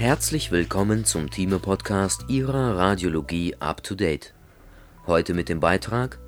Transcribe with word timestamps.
Herzlich 0.00 0.50
willkommen 0.50 1.04
zum 1.04 1.28
Thieme-Podcast 1.28 2.24
Ihrer 2.28 2.74
Radiologie 2.78 3.56
Up 3.60 3.82
to 3.82 3.94
Date. 3.94 4.32
Heute 5.06 5.34
mit 5.34 5.50
dem 5.50 5.60
Beitrag 5.60 6.18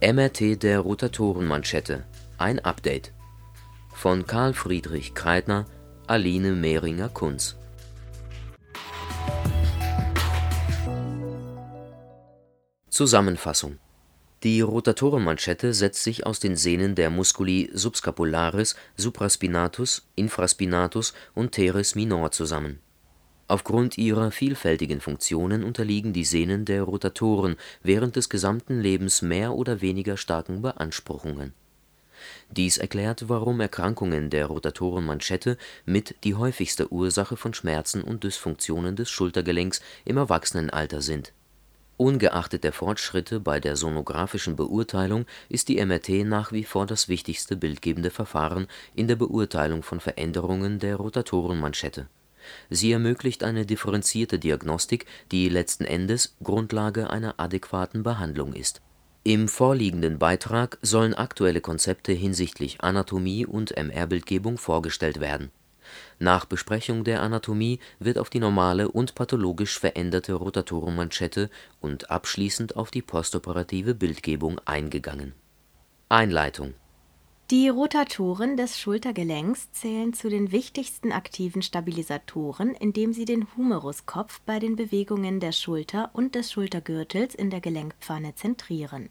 MRT 0.00 0.62
der 0.62 0.80
Rotatorenmanschette. 0.80 2.06
Ein 2.38 2.58
Update. 2.60 3.12
Von 3.92 4.26
Karl 4.26 4.54
Friedrich 4.54 5.12
Kreitner, 5.12 5.66
Aline 6.06 6.52
Mehringer-Kunz. 6.52 7.56
Zusammenfassung 12.88 13.76
die 14.44 14.60
Rotatorenmanschette 14.60 15.74
setzt 15.74 16.04
sich 16.04 16.24
aus 16.24 16.38
den 16.38 16.54
Sehnen 16.54 16.94
der 16.94 17.10
Musculi 17.10 17.70
subscapularis, 17.74 18.76
supraspinatus, 18.96 20.06
infraspinatus 20.14 21.12
und 21.34 21.50
teres 21.50 21.96
minor 21.96 22.30
zusammen. 22.30 22.78
Aufgrund 23.48 23.96
ihrer 23.98 24.30
vielfältigen 24.30 25.00
Funktionen 25.00 25.64
unterliegen 25.64 26.12
die 26.12 26.24
Sehnen 26.24 26.66
der 26.66 26.82
Rotatoren 26.82 27.56
während 27.82 28.14
des 28.14 28.28
gesamten 28.28 28.80
Lebens 28.80 29.22
mehr 29.22 29.54
oder 29.54 29.80
weniger 29.80 30.16
starken 30.16 30.62
Beanspruchungen. 30.62 31.54
Dies 32.50 32.78
erklärt, 32.78 33.28
warum 33.28 33.60
Erkrankungen 33.60 34.28
der 34.28 34.46
Rotatorenmanschette 34.46 35.56
mit 35.86 36.14
die 36.24 36.34
häufigste 36.34 36.92
Ursache 36.92 37.36
von 37.36 37.54
Schmerzen 37.54 38.02
und 38.02 38.22
Dysfunktionen 38.22 38.96
des 38.96 39.08
Schultergelenks 39.08 39.80
im 40.04 40.18
Erwachsenenalter 40.18 41.00
sind 41.00 41.32
Ungeachtet 41.98 42.62
der 42.62 42.72
Fortschritte 42.72 43.40
bei 43.40 43.58
der 43.58 43.74
sonographischen 43.74 44.54
Beurteilung 44.54 45.26
ist 45.48 45.68
die 45.68 45.84
MRT 45.84 46.24
nach 46.26 46.52
wie 46.52 46.62
vor 46.62 46.86
das 46.86 47.08
wichtigste 47.08 47.56
bildgebende 47.56 48.10
Verfahren 48.10 48.68
in 48.94 49.08
der 49.08 49.16
Beurteilung 49.16 49.82
von 49.82 49.98
Veränderungen 49.98 50.78
der 50.78 50.94
Rotatorenmanschette. 50.94 52.06
Sie 52.70 52.92
ermöglicht 52.92 53.44
eine 53.44 53.66
differenzierte 53.66 54.38
Diagnostik, 54.38 55.06
die 55.32 55.48
letzten 55.48 55.84
Endes 55.84 56.36
Grundlage 56.42 57.10
einer 57.10 57.34
adäquaten 57.38 58.02
Behandlung 58.02 58.52
ist. 58.52 58.80
Im 59.24 59.48
vorliegenden 59.48 60.18
Beitrag 60.18 60.78
sollen 60.80 61.14
aktuelle 61.14 61.60
Konzepte 61.60 62.12
hinsichtlich 62.12 62.80
Anatomie 62.80 63.44
und 63.44 63.76
MR-Bildgebung 63.76 64.58
vorgestellt 64.58 65.20
werden 65.20 65.50
nach 66.18 66.44
Besprechung 66.44 67.04
der 67.04 67.22
Anatomie 67.22 67.78
wird 67.98 68.18
auf 68.18 68.30
die 68.30 68.40
normale 68.40 68.88
und 68.88 69.14
pathologisch 69.14 69.78
veränderte 69.78 70.34
Rotatorenmanschette 70.34 71.50
und 71.80 72.10
abschließend 72.10 72.76
auf 72.76 72.90
die 72.90 73.02
postoperative 73.02 73.94
Bildgebung 73.94 74.60
eingegangen. 74.64 75.34
Einleitung 76.08 76.74
Die 77.50 77.70
Rotatoren 77.70 78.58
des 78.58 78.78
Schultergelenks 78.78 79.72
zählen 79.72 80.12
zu 80.12 80.28
den 80.28 80.52
wichtigsten 80.52 81.12
aktiven 81.12 81.62
Stabilisatoren, 81.62 82.74
indem 82.74 83.14
sie 83.14 83.24
den 83.24 83.46
Humeruskopf 83.56 84.42
bei 84.42 84.58
den 84.58 84.76
Bewegungen 84.76 85.40
der 85.40 85.52
Schulter 85.52 86.10
und 86.12 86.34
des 86.34 86.52
Schultergürtels 86.52 87.34
in 87.34 87.48
der 87.48 87.62
Gelenkpfanne 87.62 88.34
zentrieren 88.34 89.08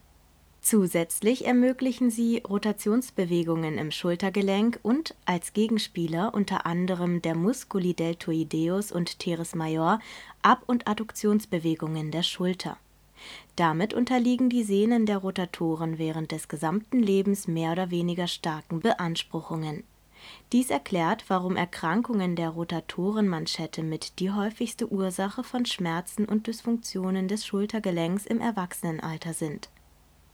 Zusätzlich 0.61 1.45
ermöglichen 1.45 2.11
sie 2.11 2.43
Rotationsbewegungen 2.47 3.77
im 3.77 3.89
Schultergelenk 3.89 4.79
und 4.83 5.15
als 5.25 5.53
Gegenspieler 5.53 6.33
unter 6.33 6.65
anderem 6.65 7.21
der 7.21 7.35
Musculi 7.35 7.93
deltoideus 7.93 8.91
und 8.91 9.17
teres 9.17 9.55
major 9.55 9.99
Ab 10.41 10.63
und 10.67 10.87
Adduktionsbewegungen 10.87 12.11
der 12.11 12.23
Schulter. 12.23 12.77
Damit 13.55 13.93
unterliegen 13.93 14.49
die 14.49 14.63
Sehnen 14.63 15.05
der 15.05 15.17
Rotatoren 15.17 15.97
während 15.97 16.31
des 16.31 16.47
gesamten 16.47 16.99
Lebens 17.01 17.47
mehr 17.47 17.71
oder 17.71 17.91
weniger 17.91 18.27
starken 18.27 18.79
Beanspruchungen. 18.81 19.83
Dies 20.51 20.69
erklärt, 20.69 21.25
warum 21.27 21.55
Erkrankungen 21.55 22.35
der 22.35 22.49
Rotatorenmanschette 22.49 23.83
mit 23.83 24.19
die 24.19 24.31
häufigste 24.31 24.91
Ursache 24.91 25.43
von 25.43 25.65
Schmerzen 25.65 26.25
und 26.25 26.47
Dysfunktionen 26.47 27.27
des 27.27 27.45
Schultergelenks 27.45 28.25
im 28.25 28.41
Erwachsenenalter 28.41 29.33
sind 29.33 29.69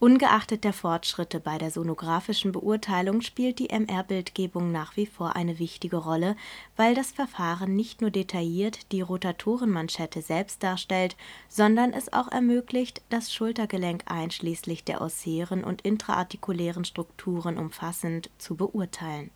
Ungeachtet 0.03 0.65
der 0.65 0.73
Fortschritte 0.73 1.39
bei 1.39 1.57
der 1.57 1.71
sonographischen 1.71 2.51
Beurteilung 2.51 3.21
spielt 3.21 3.57
die 3.57 3.69
MR-Bildgebung 3.69 4.69
nach 4.69 4.97
wie 4.97 5.05
vor 5.05 5.37
eine 5.37 5.59
wichtige 5.59 5.95
Rolle, 5.95 6.35
weil 6.75 6.93
das 6.93 7.13
Verfahren 7.13 7.77
nicht 7.77 8.01
nur 8.01 8.11
detailliert 8.11 8.91
die 8.91 8.99
Rotatorenmanschette 8.99 10.21
selbst 10.21 10.61
darstellt, 10.61 11.15
sondern 11.47 11.93
es 11.93 12.11
auch 12.11 12.29
ermöglicht, 12.29 13.01
das 13.09 13.33
Schultergelenk 13.33 14.03
einschließlich 14.07 14.83
der 14.83 14.99
ossären 14.99 15.63
und 15.63 15.83
intraartikulären 15.83 16.83
Strukturen 16.83 17.57
umfassend 17.57 18.29
zu 18.37 18.55
beurteilen. 18.55 19.31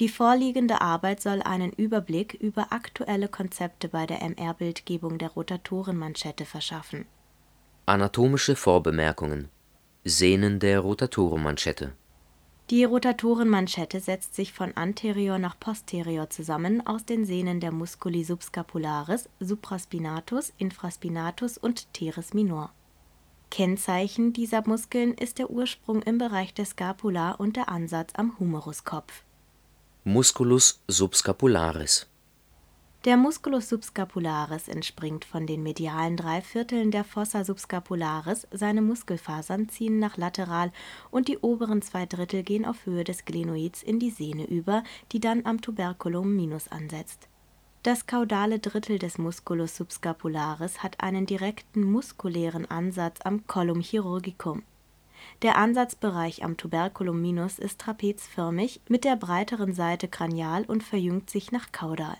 Die 0.00 0.08
vorliegende 0.08 0.80
Arbeit 0.80 1.20
soll 1.20 1.42
einen 1.42 1.72
Überblick 1.74 2.32
über 2.32 2.72
aktuelle 2.72 3.28
Konzepte 3.28 3.90
bei 3.90 4.06
der 4.06 4.22
MR-Bildgebung 4.22 5.18
der 5.18 5.28
Rotatorenmanschette 5.28 6.46
verschaffen. 6.46 7.04
Anatomische 7.84 8.56
Vorbemerkungen 8.56 9.50
Sehnen 10.08 10.60
der 10.60 10.78
Rotatorenmanschette. 10.78 11.92
Die 12.70 12.84
Rotatorenmanschette 12.84 13.98
setzt 13.98 14.36
sich 14.36 14.52
von 14.52 14.76
anterior 14.76 15.40
nach 15.40 15.58
posterior 15.58 16.30
zusammen 16.30 16.86
aus 16.86 17.04
den 17.04 17.24
Sehnen 17.24 17.58
der 17.58 17.72
Musculi 17.72 18.22
subscapularis, 18.22 19.28
supraspinatus, 19.40 20.52
infraspinatus 20.58 21.58
und 21.58 21.92
teres 21.92 22.34
minor. 22.34 22.70
Kennzeichen 23.50 24.32
dieser 24.32 24.64
Muskeln 24.64 25.12
ist 25.12 25.40
der 25.40 25.50
Ursprung 25.50 26.02
im 26.02 26.18
Bereich 26.18 26.54
der 26.54 26.66
Scapula 26.66 27.32
und 27.32 27.56
der 27.56 27.68
Ansatz 27.68 28.12
am 28.14 28.38
Humeruskopf. 28.38 29.24
Musculus 30.04 30.84
subscapularis 30.86 32.06
der 33.06 33.16
Musculus 33.16 33.68
subscapularis 33.68 34.66
entspringt 34.66 35.24
von 35.24 35.46
den 35.46 35.62
medialen 35.62 36.16
drei 36.16 36.40
Vierteln 36.40 36.90
der 36.90 37.04
Fossa 37.04 37.44
subscapularis, 37.44 38.48
seine 38.50 38.82
Muskelfasern 38.82 39.68
ziehen 39.68 40.00
nach 40.00 40.16
lateral 40.16 40.72
und 41.12 41.28
die 41.28 41.38
oberen 41.38 41.82
zwei 41.82 42.04
Drittel 42.04 42.42
gehen 42.42 42.64
auf 42.64 42.84
Höhe 42.84 43.04
des 43.04 43.24
Glenoids 43.24 43.84
in 43.84 44.00
die 44.00 44.10
Sehne 44.10 44.44
über, 44.44 44.82
die 45.12 45.20
dann 45.20 45.46
am 45.46 45.60
Tuberculum 45.60 46.34
minus 46.34 46.66
ansetzt. 46.66 47.28
Das 47.84 48.08
caudale 48.08 48.58
Drittel 48.58 48.98
des 48.98 49.18
Musculus 49.18 49.76
subscapularis 49.76 50.82
hat 50.82 51.00
einen 51.00 51.26
direkten 51.26 51.84
muskulären 51.84 52.68
Ansatz 52.68 53.20
am 53.22 53.46
Collum 53.46 53.82
chirurgicum. 53.82 54.64
Der 55.42 55.58
Ansatzbereich 55.58 56.42
am 56.42 56.56
Tuberculum 56.56 57.22
minus 57.22 57.60
ist 57.60 57.80
trapezförmig 57.80 58.80
mit 58.88 59.04
der 59.04 59.14
breiteren 59.14 59.74
Seite 59.74 60.08
kranial 60.08 60.64
und 60.64 60.82
verjüngt 60.82 61.30
sich 61.30 61.52
nach 61.52 61.70
caudal 61.70 62.16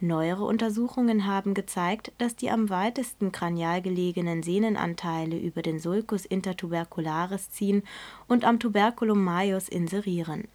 Neuere 0.00 0.44
Untersuchungen 0.44 1.26
haben 1.26 1.54
gezeigt, 1.54 2.12
dass 2.18 2.36
die 2.36 2.50
am 2.50 2.70
weitesten 2.70 3.32
kranial 3.32 3.82
gelegenen 3.82 4.44
Sehnenanteile 4.44 5.36
über 5.36 5.60
den 5.60 5.80
Sulcus 5.80 6.24
intertubercularis 6.24 7.50
ziehen 7.50 7.82
und 8.28 8.44
am 8.44 8.60
Tuberculum 8.60 9.24
majus 9.24 9.68
inserieren. 9.68 10.46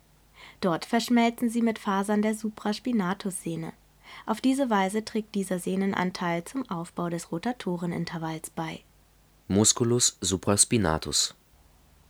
Dort 0.61 0.85
verschmelzen 0.85 1.49
sie 1.49 1.61
mit 1.61 1.77
Fasern 1.77 2.21
der 2.21 2.35
Supraspinatus-Sehne. 2.35 3.73
Auf 4.25 4.39
diese 4.39 4.69
Weise 4.69 5.03
trägt 5.03 5.35
dieser 5.35 5.59
Sehnenanteil 5.59 6.45
zum 6.45 6.69
Aufbau 6.69 7.09
des 7.09 7.31
Rotatorenintervalls 7.31 8.49
bei. 8.49 8.79
Musculus 9.49 10.17
supraspinatus 10.21 11.35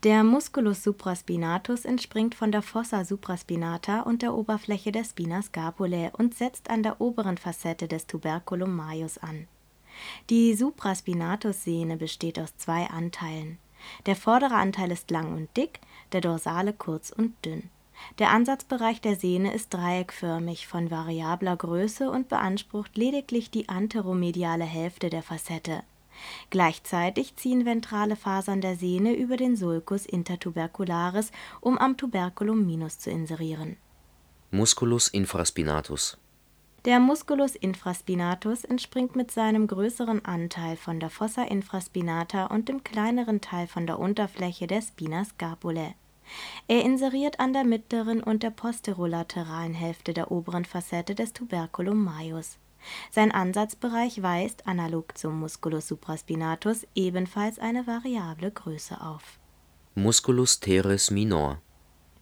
der 0.03 0.25
Musculus 0.25 0.84
supraspinatus 0.84 1.86
entspringt 1.86 2.36
von 2.36 2.52
der 2.52 2.62
Fossa 2.62 3.06
supraspinata 3.06 4.02
und 4.02 4.22
der 4.22 4.34
Oberfläche 4.34 4.91
der 4.91 5.06
Spina 5.06 5.41
scapulae 5.41 6.12
und 6.18 6.36
setzt 6.36 6.69
an 6.69 6.84
der 6.84 7.00
oberen 7.00 7.38
Facette 7.38 7.88
des 7.88 8.06
Tuberculum 8.06 8.75
majus 8.75 9.18
an. 9.18 9.47
Die 10.30 10.56
Supraspinatus-Sehne 10.56 11.96
besteht 11.96 12.38
aus 12.38 12.58
zwei 12.58 12.88
Anteilen. 12.88 13.59
Der 14.06 14.18
vordere 14.18 14.56
Anteil 14.56 14.91
ist 14.91 15.09
lang 15.09 15.34
und 15.36 15.56
dick, 15.56 15.80
der 16.12 16.20
dorsale 16.20 16.74
kurz 16.74 17.09
und 17.12 17.34
dünn. 17.46 17.70
Der 18.20 18.31
Ansatzbereich 18.31 19.00
der 19.00 19.16
Sehne 19.16 19.53
ist 19.53 19.73
dreieckförmig 19.73 20.67
von 20.67 20.91
variabler 20.91 21.56
Größe 21.56 22.09
und 22.09 22.28
beansprucht 22.28 22.97
lediglich 22.97 23.52
die 23.52 23.70
anteromediale 23.70 24.66
Hälfte 24.66 25.09
der 25.09 25.23
Facette 25.23 25.84
Gleichzeitig 26.49 27.35
ziehen 27.35 27.65
ventrale 27.65 28.15
Fasern 28.15 28.61
der 28.61 28.75
Sehne 28.75 29.13
über 29.13 29.37
den 29.37 29.55
Sulcus 29.55 30.05
intertubercularis, 30.05 31.31
um 31.61 31.77
am 31.77 31.97
Tuberculum 31.97 32.65
minus 32.65 32.99
zu 32.99 33.09
inserieren. 33.09 33.77
Musculus 34.51 35.07
infraspinatus 35.07 36.17
Der 36.85 36.99
Musculus 36.99 37.55
infraspinatus 37.55 38.63
entspringt 38.63 39.15
mit 39.15 39.31
seinem 39.31 39.67
größeren 39.67 40.23
Anteil 40.25 40.77
von 40.77 40.99
der 40.99 41.09
Fossa 41.09 41.43
infraspinata 41.43 42.45
und 42.45 42.69
dem 42.69 42.83
kleineren 42.83 43.41
Teil 43.41 43.67
von 43.67 43.87
der 43.87 43.99
Unterfläche 43.99 44.67
der 44.67 44.81
Spina 44.81 45.25
scapulae. 45.25 45.95
Er 46.67 46.83
inseriert 46.83 47.39
an 47.39 47.53
der 47.53 47.63
mittleren 47.63 48.23
und 48.23 48.43
der 48.43 48.51
posterolateralen 48.51 49.73
Hälfte 49.73 50.13
der 50.13 50.31
oberen 50.31 50.65
Facette 50.65 51.15
des 51.15 51.33
Tuberculum 51.33 52.03
majus 52.03 52.57
sein 53.12 53.32
Ansatzbereich 53.32 54.22
weist, 54.22 54.68
analog 54.68 55.18
zum 55.18 55.40
Musculus 55.40 55.88
supraspinatus, 55.88 56.88
ebenfalls 56.96 57.59
eine 57.59 57.88
variable 57.88 58.52
Größe 58.52 59.02
auf. 59.02 59.40
Musculus 59.96 60.59
teres 60.59 61.12
minor 61.12 61.62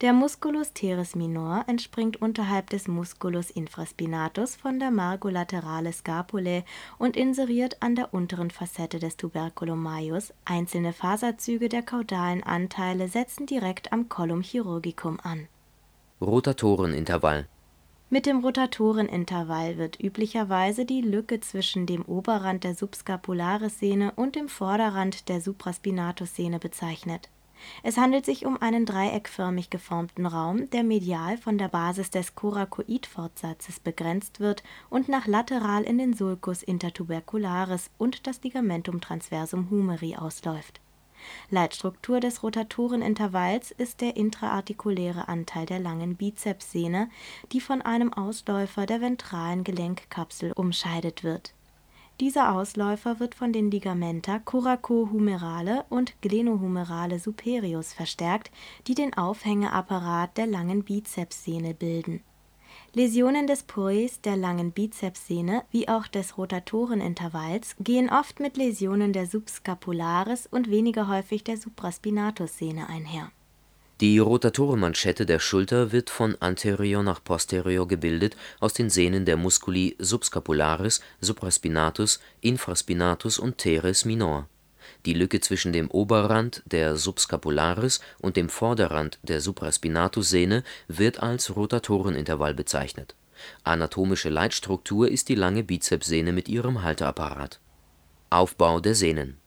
Der 0.02 0.12
Musculus 0.12 0.74
teres 0.74 1.16
minor 1.16 1.64
entspringt 1.68 2.22
unterhalb 2.22 2.70
des 2.70 2.88
Musculus 2.88 3.50
infraspinatus 3.50 4.56
von 4.58 4.80
der 4.80 4.92
Margo 4.92 5.30
laterale 5.30 5.94
Scapulae 5.94 6.66
und 6.98 7.16
inseriert 7.16 7.78
an 7.82 7.96
der 7.96 8.14
unteren 8.14 8.52
Facette 8.52 9.00
des 9.00 9.16
Tuberculum 9.16 9.82
majus, 9.82 10.34
einzelne 10.44 10.92
Faserzüge 10.92 11.70
der 11.70 11.84
caudalen 11.84 12.44
Anteile 12.44 13.08
setzen 13.08 13.46
direkt 13.46 13.94
am 13.94 14.10
Collum 14.10 14.42
chirurgicum 14.42 15.18
an. 15.24 15.48
Rotatorenintervall 16.20 17.48
Mit 18.12 18.28
dem 18.28 18.44
Rotatorenintervall 18.44 19.78
wird 19.78 20.00
üblicherweise 20.00 20.86
die 20.86 21.02
Lücke 21.02 21.40
zwischen 21.40 21.88
dem 21.88 22.04
Oberrand 22.04 22.64
der 22.64 22.76
Subscapularis-Sehne 22.76 24.12
und 24.16 24.36
dem 24.36 24.50
Vorderrand 24.50 25.30
der 25.30 25.42
Supraspinatus-Sehne 25.42 26.60
bezeichnet 26.60 27.30
es 27.84 27.98
handelt 27.98 28.26
sich 28.26 28.46
um 28.46 28.62
einen 28.62 28.86
dreieckförmig 28.86 29.70
geformten 29.70 30.26
Raum, 30.26 30.70
der 30.72 30.84
medial 30.84 31.38
von 31.38 31.58
der 31.58 31.68
Basis 31.68 32.10
des 32.10 32.36
Coracoid-Fortsatzes 32.36 33.80
begrenzt 33.80 34.40
wird 34.40 34.64
und 34.90 35.10
nach 35.10 35.28
lateral 35.28 35.84
in 35.84 35.98
den 35.98 36.14
Sulcus 36.14 36.64
intertubercularis 36.64 37.90
und 37.98 38.28
das 38.28 38.42
Ligamentum 38.44 39.02
transversum 39.02 39.70
humeri 39.70 40.16
ausläuft. 40.16 40.82
Leitstruktur 41.50 42.20
des 42.20 42.44
Rotatorenintervalls 42.44 43.72
ist 43.72 44.02
der 44.02 44.16
intraartikuläre 44.18 45.28
Anteil 45.28 45.66
der 45.66 45.80
langen 45.80 46.16
Bizepssehne, 46.16 47.10
die 47.52 47.62
von 47.62 47.82
einem 47.82 48.14
Ausläufer 48.14 48.86
der 48.86 49.02
ventralen 49.02 49.64
Gelenkkapsel 49.64 50.52
umscheidet 50.54 51.24
wird 51.24 51.54
dieser 52.22 52.54
Ausläufer 52.54 53.20
wird 53.20 53.34
von 53.34 53.52
den 53.52 53.72
Ligamenta 53.72 54.38
coracohumerale 54.38 55.86
und 55.90 56.22
glenohumerale 56.22 57.18
superius 57.18 57.94
verstärkt, 57.94 58.52
die 58.86 58.94
den 58.94 59.18
Aufhängeapparat 59.18 60.38
der 60.38 60.46
langen 60.46 60.84
Bizepssehne 60.84 61.74
bilden. 61.74 62.22
Läsionen 62.94 63.48
des 63.48 63.64
Poes 63.64 64.20
der 64.22 64.36
langen 64.36 64.72
Bizepssehne 64.72 65.64
wie 65.72 65.88
auch 65.88 66.08
des 66.08 66.38
Rotatorenintervalls 66.38 67.76
gehen 67.80 68.10
oft 68.10 68.40
mit 68.40 68.58
Läsionen 68.58 69.14
der 69.14 69.28
Subscapularis 69.28 70.48
und 70.48 70.70
weniger 70.70 71.08
häufig 71.08 71.44
der 71.44 71.58
Supraspinatussehne 71.58 72.90
einher 72.90 73.32
die 74.02 74.18
Rotatorenmanschette 74.18 75.28
der 75.28 75.38
Schulter 75.38 75.92
wird 75.92 76.10
von 76.10 76.36
anterior 76.40 77.04
nach 77.04 77.24
posterior 77.24 77.88
gebildet 77.88 78.36
aus 78.60 78.74
den 78.74 78.90
Sehnen 78.90 79.26
der 79.26 79.38
Musculi 79.38 79.96
subscapularis, 80.00 81.02
supraspinatus, 81.20 82.20
infraspinatus 82.42 83.38
und 83.38 83.60
teres 83.60 84.04
minor. 84.04 84.48
Die 85.06 85.14
Lücke 85.14 85.40
zwischen 85.40 85.74
dem 85.74 85.90
Oberrand 85.90 86.62
der 86.66 86.96
Subscapularis 86.96 88.02
und 88.20 88.38
dem 88.38 88.50
Vorderrand 88.50 89.20
der 89.24 89.42
Supraspinatussehne 89.42 90.64
wird 90.88 91.22
als 91.22 91.56
Rotatorenintervall 91.56 92.54
bezeichnet. 92.54 93.16
Anatomische 93.64 94.30
Leitstruktur 94.30 95.10
ist 95.10 95.30
die 95.30 95.36
lange 95.36 95.64
Bizepssehne 95.64 96.32
mit 96.32 96.48
ihrem 96.48 96.84
Halteapparat. 96.84 97.60
Aufbau 98.30 98.80
der 98.80 98.96
Sehnen 98.96 99.38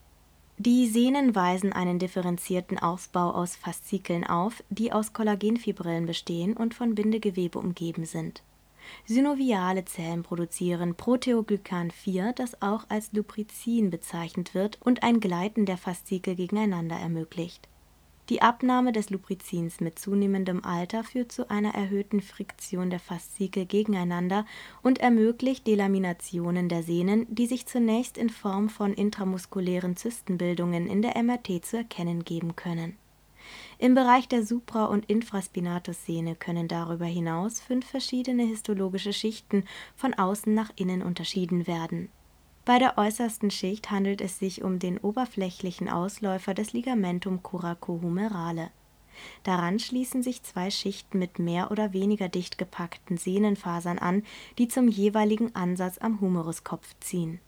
die 0.57 0.87
Sehnen 0.87 1.35
weisen 1.35 1.73
einen 1.73 1.99
differenzierten 1.99 2.79
Aufbau 2.79 3.31
aus 3.31 3.57
Faszikeln 3.57 4.23
auf, 4.23 4.63
die 4.69 4.93
aus 4.93 5.11
Kollagenfibrillen 5.11 6.05
bestehen 6.05 6.55
und 6.55 6.73
von 6.73 6.95
Bindegewebe 6.95 7.59
umgeben 7.59 8.05
sind. 8.05 8.41
Synoviale 9.05 9.85
Zellen 9.85 10.23
produzieren 10.23 10.95
Proteoglykan 10.95 11.91
4, 11.91 12.33
das 12.33 12.61
auch 12.61 12.85
als 12.89 13.13
Luprizin 13.13 13.89
bezeichnet 13.89 14.53
wird 14.53 14.79
und 14.81 15.03
ein 15.03 15.19
Gleiten 15.19 15.65
der 15.65 15.77
Faszikel 15.77 16.35
gegeneinander 16.35 16.95
ermöglicht 16.95 17.67
die 18.29 18.41
Abnahme 18.41 18.91
des 18.91 19.11
Luprizins 19.11 19.81
mit 19.81 19.99
zunehmendem 19.99 20.65
Alter 20.65 21.03
führt 21.03 21.31
zu 21.31 21.49
einer 21.51 21.75
erhöhten 21.75 22.21
Friktion 22.21 22.89
der 22.89 22.99
Faszikel 22.99 23.67
gegeneinander 23.67 24.47
und 24.81 24.97
ermöglicht 24.97 25.67
Delaminationen 25.67 26.67
der 26.67 26.81
Sehnen, 26.81 27.27
die 27.29 27.45
sich 27.45 27.67
zunächst 27.67 28.17
in 28.17 28.31
Form 28.31 28.69
von 28.69 28.95
intramuskulären 28.95 29.95
Zystenbildungen 29.95 30.87
in 30.87 31.03
der 31.03 31.21
MRT 31.21 31.63
zu 31.63 31.77
erkennen 31.77 32.23
geben 32.23 32.55
können. 32.55 32.97
Im 33.77 33.95
Bereich 33.95 34.27
der 34.27 34.45
Supra 34.45 34.85
und 34.85 35.05
Infraspinatussehne 35.05 36.35
können 36.35 36.67
darüber 36.67 37.05
hinaus 37.05 37.59
fünf 37.59 37.85
verschiedene 37.85 38.43
histologische 38.43 39.13
Schichten 39.13 39.63
von 39.95 40.13
außen 40.13 40.53
nach 40.53 40.71
innen 40.75 41.01
unterschieden 41.01 41.67
werden 41.67 42.09
bei 42.65 42.79
der 42.79 42.97
äußersten 42.97 43.51
Schicht 43.51 43.91
handelt 43.91 44.21
es 44.21 44.39
sich 44.39 44.63
um 44.63 44.79
den 44.79 44.97
oberflächlichen 44.97 45.87
Ausläufer 45.87 46.55
des 46.55 46.73
Ligamentum 46.73 47.43
coracohumerale. 47.43 48.71
Daran 49.43 49.77
schließen 49.77 50.23
sich 50.23 50.41
zwei 50.41 50.71
Schichten 50.71 51.19
mit 51.19 51.37
mehr 51.37 51.69
oder 51.69 51.93
weniger 51.93 52.27
dicht 52.27 52.57
gepackten 52.57 53.17
Sehnenfasern 53.17 53.99
an, 53.99 54.23
die 54.57 54.67
zum 54.67 54.87
jeweiligen 54.87 55.55
Ansatz 55.55 55.99
am 55.99 56.19
Humeruskopf 56.19 56.95
ziehen 56.99 57.39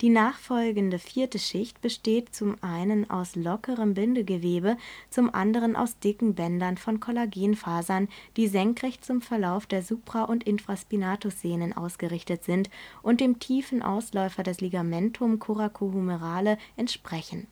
die 0.00 0.08
nachfolgende 0.08 0.98
vierte 0.98 1.38
Schicht 1.38 1.80
besteht 1.80 2.34
zum 2.34 2.56
einen 2.62 3.08
aus 3.10 3.36
lockerem 3.36 3.94
Bindegewebe, 3.94 4.76
zum 5.10 5.34
anderen 5.34 5.76
aus 5.76 5.98
dicken 5.98 6.34
Bändern 6.34 6.76
von 6.76 7.00
Kollagenfasern, 7.00 8.08
die 8.36 8.48
senkrecht 8.48 9.04
zum 9.04 9.22
Verlauf 9.22 9.66
der 9.66 9.82
Supra 9.82 10.24
und 10.24 10.44
Infraspinatussehnen 10.44 11.76
ausgerichtet 11.76 12.44
sind 12.44 12.70
und 13.02 13.20
dem 13.20 13.38
tiefen 13.38 13.82
Ausläufer 13.82 14.42
des 14.42 14.60
Ligamentum 14.60 15.38
coracohumerale 15.38 16.58
entsprechen. 16.76 17.46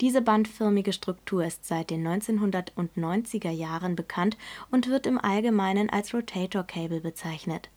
Diese 0.00 0.22
bandförmige 0.22 0.94
Struktur 0.94 1.44
ist 1.44 1.66
seit 1.66 1.90
den 1.90 2.06
1990er 2.06 3.50
Jahren 3.50 3.96
bekannt 3.96 4.38
und 4.70 4.88
wird 4.88 5.06
im 5.06 5.18
Allgemeinen 5.18 5.90
als 5.90 6.14
Rotator 6.14 6.62
Cable 6.62 7.00
bezeichnet 7.00 7.68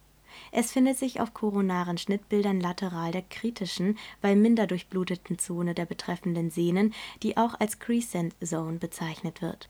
es 0.52 0.72
findet 0.72 0.98
sich 0.98 1.20
auf 1.20 1.34
koronaren 1.34 1.98
Schnittbildern 1.98 2.60
lateral 2.60 3.12
der 3.12 3.24
kritischen, 3.24 3.98
weil 4.22 4.36
minder 4.36 4.68
durchbluteten 4.68 5.40
Zone 5.40 5.74
der 5.74 5.86
betreffenden 5.86 6.50
Sehnen, 6.50 6.94
die 7.22 7.38
auch 7.38 7.60
als 7.60 7.80
Crescent 7.80 8.36
Zone 8.44 8.80
bezeichnet 8.80 9.42
wird. 9.42 9.70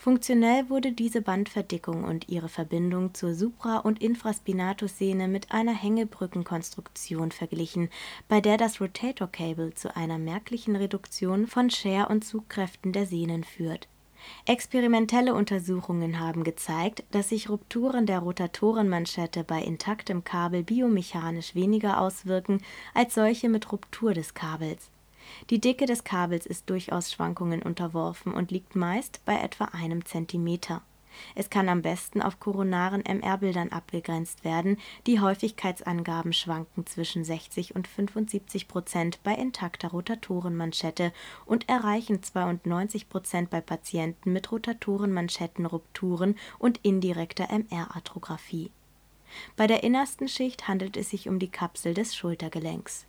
Funktionell 0.00 0.70
wurde 0.70 0.92
diese 0.92 1.20
Bandverdickung 1.20 2.04
und 2.04 2.30
ihre 2.30 2.48
Verbindung 2.48 3.12
zur 3.12 3.34
Supra 3.34 3.76
und 3.80 4.02
Infraspinatussehne 4.02 5.28
mit 5.28 5.52
einer 5.52 5.74
Hängebrückenkonstruktion 5.74 7.32
verglichen, 7.32 7.90
bei 8.26 8.40
der 8.40 8.56
das 8.56 8.80
Rotator 8.80 9.28
Cable 9.28 9.74
zu 9.74 9.94
einer 9.94 10.16
merklichen 10.16 10.74
Reduktion 10.74 11.46
von 11.46 11.68
Scher 11.68 12.08
und 12.08 12.24
Zugkräften 12.24 12.94
der 12.94 13.04
Sehnen 13.04 13.44
führt 13.44 13.88
Experimentelle 14.46 15.34
Untersuchungen 15.34 16.20
haben 16.20 16.44
gezeigt, 16.44 17.04
dass 17.10 17.30
sich 17.30 17.48
Rupturen 17.48 18.06
der 18.06 18.20
Rotatorenmanschette 18.20 19.44
bei 19.44 19.62
intaktem 19.62 20.24
Kabel 20.24 20.62
biomechanisch 20.62 21.54
weniger 21.54 22.00
auswirken 22.00 22.62
als 22.94 23.14
solche 23.14 23.48
mit 23.48 23.70
Ruptur 23.72 24.14
des 24.14 24.34
Kabels. 24.34 24.90
Die 25.50 25.60
Dicke 25.60 25.86
des 25.86 26.04
Kabels 26.04 26.46
ist 26.46 26.68
durchaus 26.70 27.12
Schwankungen 27.12 27.62
unterworfen 27.62 28.32
und 28.32 28.50
liegt 28.50 28.74
meist 28.74 29.24
bei 29.24 29.36
etwa 29.36 29.66
einem 29.66 30.04
Zentimeter 30.04 30.82
es 31.34 31.50
kann 31.50 31.68
am 31.68 31.82
besten 31.82 32.22
auf 32.22 32.40
koronaren 32.40 33.04
MR-Bildern 33.04 33.70
abgegrenzt 33.70 34.44
werden, 34.44 34.78
die 35.06 35.20
Häufigkeitsangaben 35.20 36.32
schwanken 36.32 36.86
zwischen 36.86 37.24
60 37.24 37.74
und 37.74 37.88
75 37.88 38.68
Prozent 38.68 39.22
bei 39.22 39.34
intakter 39.34 39.88
Rotatorenmanschette 39.88 41.12
und 41.46 41.68
erreichen 41.68 42.22
92 42.22 43.08
Prozent 43.08 43.50
bei 43.50 43.60
Patienten 43.60 44.32
mit 44.32 44.50
Rotatorenmanschettenrupturen 44.50 46.36
und 46.58 46.78
indirekter 46.82 47.48
MR-Arthrographie. 47.50 48.70
Bei 49.56 49.66
der 49.66 49.84
innersten 49.84 50.28
Schicht 50.28 50.68
handelt 50.68 50.96
es 50.96 51.10
sich 51.10 51.28
um 51.28 51.38
die 51.38 51.50
Kapsel 51.50 51.94
des 51.94 52.16
Schultergelenks 52.16 53.06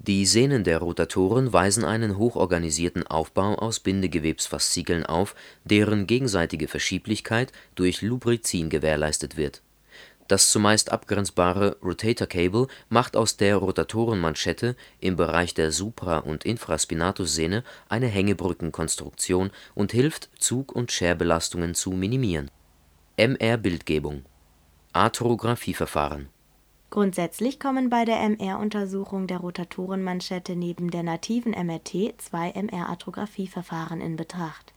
die 0.00 0.26
Sehnen 0.26 0.62
der 0.62 0.78
Rotatoren 0.78 1.52
weisen 1.52 1.84
einen 1.84 2.16
hochorganisierten 2.16 3.06
Aufbau 3.06 3.56
aus 3.56 3.80
Bindegewebsfaszikeln 3.80 5.04
auf, 5.04 5.34
deren 5.64 6.06
gegenseitige 6.06 6.68
Verschieblichkeit 6.68 7.52
durch 7.74 8.00
Lubrizin 8.00 8.70
gewährleistet 8.70 9.36
wird. 9.36 9.62
Das 10.28 10.52
zumeist 10.52 10.92
abgrenzbare 10.92 11.78
Rotator 11.82 12.26
Cable 12.26 12.68
macht 12.90 13.16
aus 13.16 13.38
der 13.38 13.56
Rotatorenmanschette 13.56 14.76
im 15.00 15.16
Bereich 15.16 15.54
der 15.54 15.72
Supra 15.72 16.18
und 16.18 16.44
Infraspinatussehne 16.44 17.64
eine 17.88 18.06
Hängebrückenkonstruktion 18.06 19.50
und 19.74 19.92
hilft, 19.92 20.28
Zug 20.38 20.72
und 20.72 20.92
Scherbelastungen 20.92 21.74
zu 21.74 21.90
minimieren. 21.90 22.50
MR-Bildgebung 23.16 24.24
Arthrographieverfahren 24.92 26.28
Grundsätzlich 26.90 27.60
kommen 27.60 27.90
bei 27.90 28.06
der 28.06 28.20
MR-Untersuchung 28.20 29.26
der 29.26 29.38
Rotatorenmanschette 29.38 30.56
neben 30.56 30.90
der 30.90 31.02
nativen 31.02 31.52
MRT 31.52 32.14
zwei 32.18 32.50
MR-Arthrographieverfahren 32.52 34.00
in 34.00 34.16
Betracht. 34.16 34.72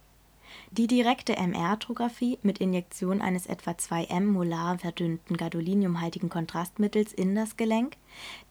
Die 0.71 0.87
direkte 0.87 1.33
MR-Arthrographie 1.37 2.37
mit 2.43 2.59
Injektion 2.59 3.21
eines 3.21 3.45
etwa 3.45 3.77
2 3.77 4.05
m 4.05 4.27
molar 4.27 4.77
verdünnten 4.79 5.37
gadoliniumhaltigen 5.37 6.29
Kontrastmittels 6.29 7.13
in 7.13 7.35
das 7.35 7.55
Gelenk, 7.55 7.95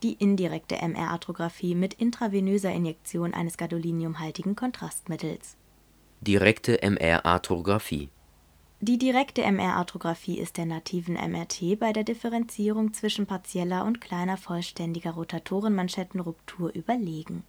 die 0.03 0.15
indirekte 0.15 0.77
MR-Arthrographie 0.77 1.75
mit 1.75 1.93
intravenöser 1.95 2.73
Injektion 2.73 3.35
eines 3.35 3.59
gadoliniumhaltigen 3.59 4.57
Kontrastmittels. 4.57 5.57
Direkte 6.23 6.83
MR-Arthrographie 6.83 8.09
Die 8.83 8.97
direkte 8.97 9.43
MR-Arthrographie 9.43 10.39
ist 10.39 10.57
der 10.57 10.65
nativen 10.65 11.13
MRT 11.13 11.79
bei 11.79 11.93
der 11.93 12.03
Differenzierung 12.03 12.95
zwischen 12.95 13.27
partieller 13.27 13.85
und 13.85 14.01
kleiner 14.01 14.39
vollständiger 14.39 15.11
Rotatorenmanschettenruptur 15.11 16.73
überlegen. 16.73 17.45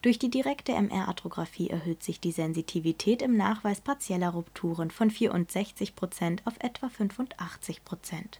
Durch 0.00 0.18
die 0.18 0.30
direkte 0.30 0.72
MR-Arthrographie 0.72 1.68
erhöht 1.68 2.02
sich 2.02 2.18
die 2.18 2.32
Sensitivität 2.32 3.20
im 3.20 3.36
Nachweis 3.36 3.82
partieller 3.82 4.30
Rupturen 4.30 4.90
von 4.90 5.10
64% 5.10 6.38
auf 6.46 6.54
etwa 6.60 6.86
85% 6.86 8.38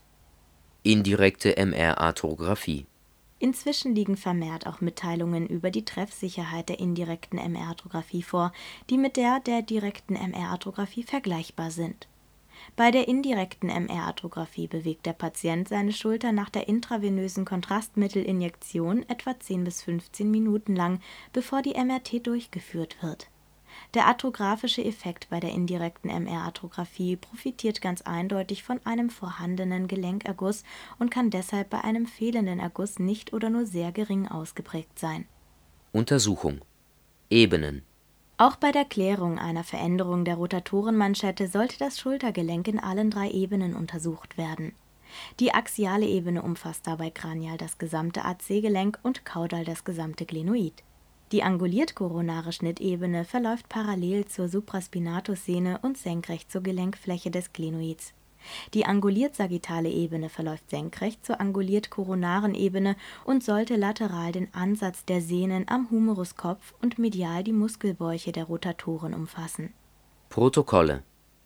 Indirekte 0.81 1.55
MR-Arthrographie 1.57 2.87
Inzwischen 3.37 3.93
liegen 3.93 4.17
vermehrt 4.17 4.65
auch 4.65 4.81
Mitteilungen 4.81 5.45
über 5.45 5.69
die 5.69 5.85
Treffsicherheit 5.85 6.69
der 6.69 6.79
indirekten 6.79 7.37
MR-Arthrographie 7.37 8.23
vor, 8.23 8.51
die 8.89 8.97
mit 8.97 9.15
der 9.15 9.39
der 9.41 9.61
direkten 9.61 10.15
MR-Arthrographie 10.15 11.03
vergleichbar 11.03 11.69
sind 11.69 12.07
bei 12.75 12.91
der 12.91 13.07
indirekten 13.07 13.69
MR-Arthrographie 13.69 14.67
bewegt 14.67 15.05
der 15.05 15.13
Patient 15.13 15.67
seine 15.67 15.93
Schulter 15.93 16.31
nach 16.31 16.49
der 16.49 16.67
intravenösen 16.67 17.45
Kontrastmittelinjektion 17.45 19.07
etwa 19.09 19.39
10 19.39 19.63
bis 19.63 19.83
15 19.83 20.29
Minuten 20.29 20.75
lang, 20.75 20.99
bevor 21.33 21.61
die 21.61 21.73
MRT 21.73 22.25
durchgeführt 22.25 23.01
wird. 23.01 23.27
Der 23.93 24.05
arthrographische 24.05 24.83
Effekt 24.83 25.29
bei 25.29 25.39
der 25.39 25.51
indirekten 25.51 26.09
MR-Arthrographie 26.09 27.17
profitiert 27.17 27.81
ganz 27.81 28.01
eindeutig 28.01 28.63
von 28.63 28.79
einem 28.85 29.09
vorhandenen 29.09 29.87
Gelenkerguss 29.87 30.63
und 30.99 31.11
kann 31.11 31.29
deshalb 31.29 31.69
bei 31.69 31.81
einem 31.83 32.05
fehlenden 32.05 32.59
Erguss 32.59 32.99
nicht 32.99 33.33
oder 33.33 33.49
nur 33.49 33.65
sehr 33.65 33.91
gering 33.91 34.27
ausgeprägt 34.27 34.97
sein. 34.97 35.25
Untersuchung 35.91 36.61
Ebenen 37.29 37.83
auch 38.41 38.55
bei 38.55 38.71
der 38.71 38.85
Klärung 38.85 39.37
einer 39.37 39.63
Veränderung 39.63 40.25
der 40.25 40.33
Rotatorenmanschette 40.33 41.47
sollte 41.47 41.77
das 41.77 41.99
Schultergelenk 41.99 42.67
in 42.67 42.79
allen 42.79 43.11
drei 43.11 43.29
Ebenen 43.29 43.75
untersucht 43.75 44.35
werden. 44.35 44.73
Die 45.39 45.53
axiale 45.53 46.07
Ebene 46.07 46.41
umfasst 46.41 46.87
dabei 46.87 47.11
kranial 47.11 47.59
das 47.59 47.77
gesamte 47.77 48.25
AC-Gelenk 48.25 48.97
und 49.03 49.25
kaudal 49.25 49.63
das 49.63 49.83
gesamte 49.83 50.25
Glenoid. 50.25 50.81
Die 51.31 51.43
anguliert-koronare 51.43 52.51
Schnittebene 52.51 53.25
verläuft 53.25 53.69
parallel 53.69 54.25
zur 54.25 54.47
Supraspinatus-Sehne 54.47 55.77
und 55.83 55.99
senkrecht 55.99 56.51
zur 56.51 56.63
Gelenkfläche 56.63 57.29
des 57.29 57.53
Glenoids 57.53 58.11
die 58.73 58.85
anguliert-sagittale 58.85 59.89
Ebene 59.89 60.29
verläuft 60.29 60.69
senkrecht 60.69 61.25
zur 61.25 61.39
anguliert-koronaren 61.41 62.55
Ebene 62.55 62.95
und 63.25 63.43
sollte 63.43 63.75
lateral 63.75 64.31
den 64.31 64.53
Ansatz 64.53 65.05
der 65.05 65.21
Sehnen 65.21 65.67
am 65.67 65.89
Humeruskopf 65.89 66.73
und 66.81 66.99
medial 66.99 67.43
die 67.43 67.53
Muskelbäuche 67.53 68.31
der 68.31 68.45
Rotatoren 68.45 69.13
umfassen. 69.13 69.73
Protokolle 70.29 71.03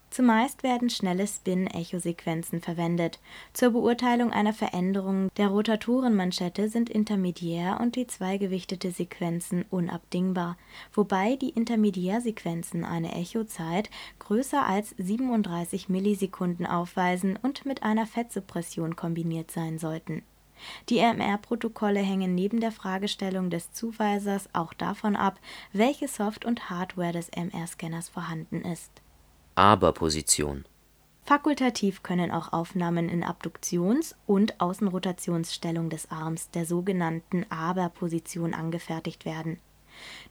Zumeist 0.10 0.64
werden 0.64 0.90
schnelle 0.90 1.28
Spin-Echosequenzen 1.28 2.62
verwendet. 2.62 3.20
Zur 3.52 3.72
Beurteilung 3.72 4.32
einer 4.32 4.54
Veränderung 4.54 5.30
der 5.36 5.50
Rotatorenmanschette 5.50 6.70
sind 6.70 6.90
intermediär 6.90 7.80
und 7.82 7.98
die 7.98 8.08
zweigewichtete 8.08 8.92
Sequenzen 8.92 9.66
unabdingbar, 9.70 10.58
wobei 10.94 11.36
die 11.36 11.50
Intermediärsequenzen 11.50 12.86
eine 12.86 13.14
Echozeit 13.14 13.90
größer 14.20 14.66
als 14.66 14.96
37 14.98 15.90
Millisekunden 15.90 16.66
aufweisen 16.66 17.38
und 17.42 17.66
mit 17.66 17.84
einer 17.84 18.06
Fettsuppression 18.06 18.96
kombiniert 18.96 19.52
sein 19.52 19.80
sollten. 19.80 20.24
Die 20.88 21.00
MR-Protokolle 21.00 22.00
hängen 22.00 22.34
neben 22.34 22.62
der 22.62 22.72
Fragestellung 22.72 23.50
des 23.50 23.74
Zuweisers 23.74 24.48
auch 24.54 24.74
davon 24.74 25.18
ab, 25.18 25.40
welche 25.74 26.08
Soft 26.08 26.46
und 26.46 26.70
Hardware 26.70 27.12
des 27.12 27.30
MR-Scanners 27.36 28.08
vorhanden 28.08 28.62
ist 28.62 29.02
Aber-Position 29.56 30.66
Fakultativ 31.24 32.04
können 32.04 32.30
auch 32.30 32.52
Aufnahmen 32.52 33.08
in 33.08 33.24
Abduktions 33.24 34.16
und 34.28 34.60
Außenrotationsstellung 34.60 35.90
des 35.90 36.12
Arms, 36.12 36.52
der 36.52 36.66
sogenannten 36.66 37.46
Aber-Position 37.50 38.54
angefertigt 38.54 39.24
werden. 39.24 39.58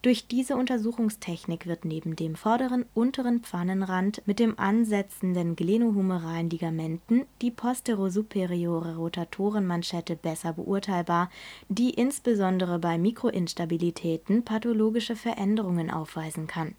Durch 0.02 0.28
diese 0.28 0.56
Untersuchungstechnik 0.56 1.66
wird 1.66 1.86
neben 1.86 2.16
dem 2.16 2.36
vorderen 2.36 2.84
unteren 2.92 3.40
Pfannenrand 3.40 4.20
mit 4.26 4.38
dem 4.38 4.58
ansetzenden 4.58 5.56
glenohumeralen 5.56 6.50
Ligamenten 6.50 7.24
die 7.40 7.50
posterosuperiore 7.50 8.96
Rotatorenmanschette 8.96 10.16
besser 10.16 10.52
beurteilbar, 10.52 11.30
die 11.70 11.90
insbesondere 11.90 12.78
bei 12.78 12.98
Mikroinstabilitäten 12.98 14.44
pathologische 14.44 15.16
Veränderungen 15.16 15.90
aufweisen 15.90 16.46
kann 16.46 16.74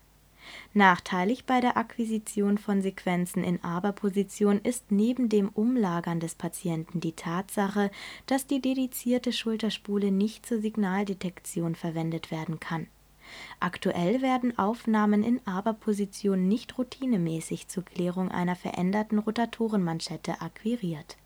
Nachteilig 0.74 1.46
bei 1.46 1.62
der 1.62 1.78
Akquisition 1.78 2.58
von 2.58 2.82
Sequenzen 2.82 3.44
in 3.44 3.64
Aber-Position 3.64 4.60
ist 4.62 4.92
neben 4.92 5.30
dem 5.30 5.50
Umlagern 5.50 6.20
des 6.20 6.36
Patienten 6.36 7.00
die 7.00 7.14
Tatsache, 7.14 7.92
dass 8.26 8.46
die 8.46 8.62
dedizierte 8.62 9.32
Schulterspule 9.32 10.12
nicht 10.12 10.46
zur 10.46 10.60
Signaldetektion 10.60 11.76
verwendet 11.76 12.30
werden 12.30 12.60
kann. 12.60 12.88
Aktuell 13.60 14.22
werden 14.22 14.58
Aufnahmen 14.58 15.24
in 15.24 15.40
Aber-Position 15.46 16.48
nicht 16.48 16.78
routinemäßig 16.78 17.68
zur 17.68 17.84
Klärung 17.84 18.30
einer 18.30 18.56
veränderten 18.56 19.20
Rotatorenmanschette 19.20 20.42
akquiriert. 20.42 21.18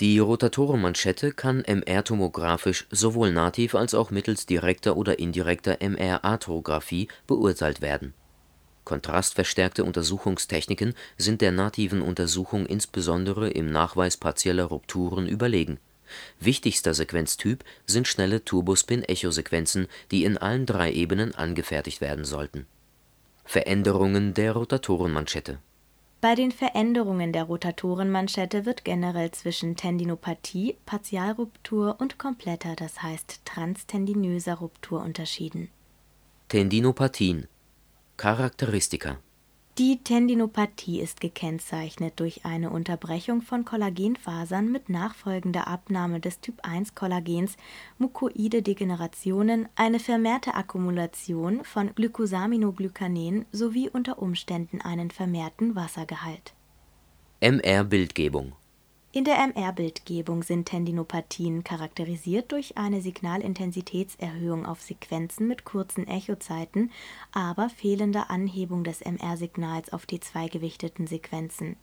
Die 0.00 0.18
Rotatorenmanschette 0.18 1.32
kann 1.32 1.62
MR-tomographisch 1.62 2.86
sowohl 2.90 3.32
nativ 3.32 3.74
als 3.74 3.94
auch 3.94 4.10
mittels 4.10 4.46
direkter 4.46 4.96
oder 4.96 5.18
indirekter 5.18 5.78
MR-Arthrographie 5.80 7.08
beurteilt 7.26 7.82
werden 7.82 8.14
Kontrastverstärkte 8.90 9.84
Untersuchungstechniken 9.84 10.94
sind 11.16 11.42
der 11.42 11.52
nativen 11.52 12.02
Untersuchung 12.02 12.66
insbesondere 12.66 13.48
im 13.48 13.70
Nachweis 13.70 14.16
partieller 14.16 14.64
Rupturen 14.64 15.28
überlegen. 15.28 15.78
Wichtigster 16.40 16.92
Sequenztyp 16.92 17.62
sind 17.86 18.08
schnelle 18.08 18.44
Turbospin-Echosequenzen, 18.44 19.86
die 20.10 20.24
in 20.24 20.38
allen 20.38 20.66
drei 20.66 20.92
Ebenen 20.92 21.36
angefertigt 21.36 22.00
werden 22.00 22.24
sollten. 22.24 22.66
Veränderungen 23.44 24.34
der 24.34 24.54
Rotatorenmanschette 24.54 25.58
Bei 26.20 26.34
den 26.34 26.50
Veränderungen 26.50 27.32
der 27.32 27.44
Rotatorenmanschette 27.44 28.66
wird 28.66 28.84
generell 28.84 29.30
zwischen 29.30 29.76
Tendinopathie, 29.76 30.78
Partialruptur 30.84 31.94
und 32.00 32.18
kompletter, 32.18 32.74
das 32.74 33.00
heißt 33.00 33.42
transtendinöser 33.44 34.54
Ruptur 34.54 35.00
unterschieden. 35.00 35.70
Tendinopathien 36.48 37.46
Charakteristika 38.20 39.16
Die 39.78 40.04
Tendinopathie 40.04 41.00
ist 41.00 41.22
gekennzeichnet 41.22 42.20
durch 42.20 42.44
eine 42.44 42.68
Unterbrechung 42.68 43.40
von 43.40 43.64
Kollagenfasern 43.64 44.70
mit 44.70 44.90
nachfolgender 44.90 45.66
Abnahme 45.66 46.20
des 46.20 46.38
Typ-1-Kollagens, 46.42 47.56
mukoide 47.96 48.60
Degenerationen, 48.60 49.70
eine 49.74 49.98
vermehrte 49.98 50.54
Akkumulation 50.54 51.64
von 51.64 51.94
Glycosaminoglykanen 51.94 53.46
sowie 53.52 53.88
unter 53.88 54.20
Umständen 54.20 54.82
einen 54.82 55.10
vermehrten 55.10 55.74
Wassergehalt. 55.74 56.52
MR-Bildgebung 57.40 58.52
in 59.12 59.24
der 59.24 59.38
MR-Bildgebung 59.38 60.44
sind 60.44 60.66
Tendinopathien 60.66 61.64
charakterisiert 61.64 62.52
durch 62.52 62.78
eine 62.78 63.00
Signalintensitätserhöhung 63.00 64.66
auf 64.66 64.80
Sequenzen 64.82 65.48
mit 65.48 65.64
kurzen 65.64 66.06
Echozeiten, 66.06 66.92
aber 67.32 67.68
fehlender 67.70 68.30
Anhebung 68.30 68.84
des 68.84 69.00
MR-Signals 69.00 69.92
auf 69.92 70.06
die 70.06 70.20
zweigewichteten 70.20 71.08
Sequenzen. 71.08 71.76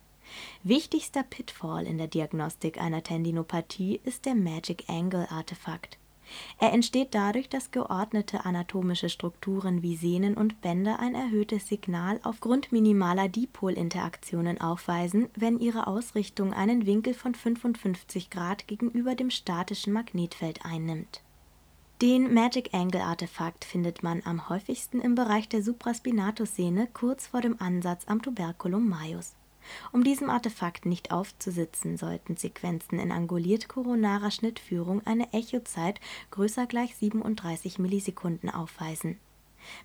Wichtigster 0.62 1.22
Pitfall 1.22 1.86
in 1.86 1.98
der 1.98 2.08
Diagnostik 2.08 2.80
einer 2.80 3.02
Tendinopathie 3.02 4.00
ist 4.04 4.24
der 4.24 4.34
Magic-Angle-Artefakt 4.34 5.98
er 6.58 6.72
entsteht 6.72 7.14
dadurch, 7.14 7.48
dass 7.48 7.70
geordnete 7.70 8.44
anatomische 8.44 9.08
Strukturen 9.08 9.82
wie 9.82 9.96
Sehnen 9.96 10.34
und 10.34 10.60
Bänder 10.60 11.00
ein 11.00 11.14
erhöhtes 11.14 11.68
Signal 11.68 12.20
aufgrund 12.22 12.72
minimaler 12.72 13.28
Dipolinteraktionen 13.28 14.60
aufweisen, 14.60 15.28
wenn 15.36 15.58
ihre 15.58 15.86
Ausrichtung 15.86 16.52
einen 16.52 16.86
Winkel 16.86 17.14
von 17.14 17.34
55 17.34 18.30
Grad 18.30 18.66
gegenüber 18.66 19.14
dem 19.14 19.30
statischen 19.30 19.92
Magnetfeld 19.92 20.64
einnimmt. 20.64 21.22
Den 22.02 22.32
Magic-Angle-Artefakt 22.32 23.64
findet 23.64 24.04
man 24.04 24.22
am 24.24 24.48
häufigsten 24.48 25.00
im 25.00 25.16
Bereich 25.16 25.48
der 25.48 25.62
Supraspinatus-Sehne 25.62 26.88
kurz 26.92 27.26
vor 27.26 27.40
dem 27.40 27.60
Ansatz 27.60 28.04
am 28.06 28.22
Tuberculum 28.22 28.88
majus 28.88 29.34
um 29.92 30.04
diesem 30.04 30.30
Artefakt 30.30 30.86
nicht 30.86 31.10
aufzusitzen, 31.12 31.96
sollten 31.96 32.36
Sequenzen 32.36 32.98
in 32.98 33.12
anguliert-koronarer 33.12 34.30
Schnittführung 34.30 35.06
eine 35.06 35.32
Echozeit 35.32 36.00
größer 36.30 36.66
gleich 36.66 36.94
37 36.96 37.78
Millisekunden 37.78 38.50
aufweisen. 38.50 39.18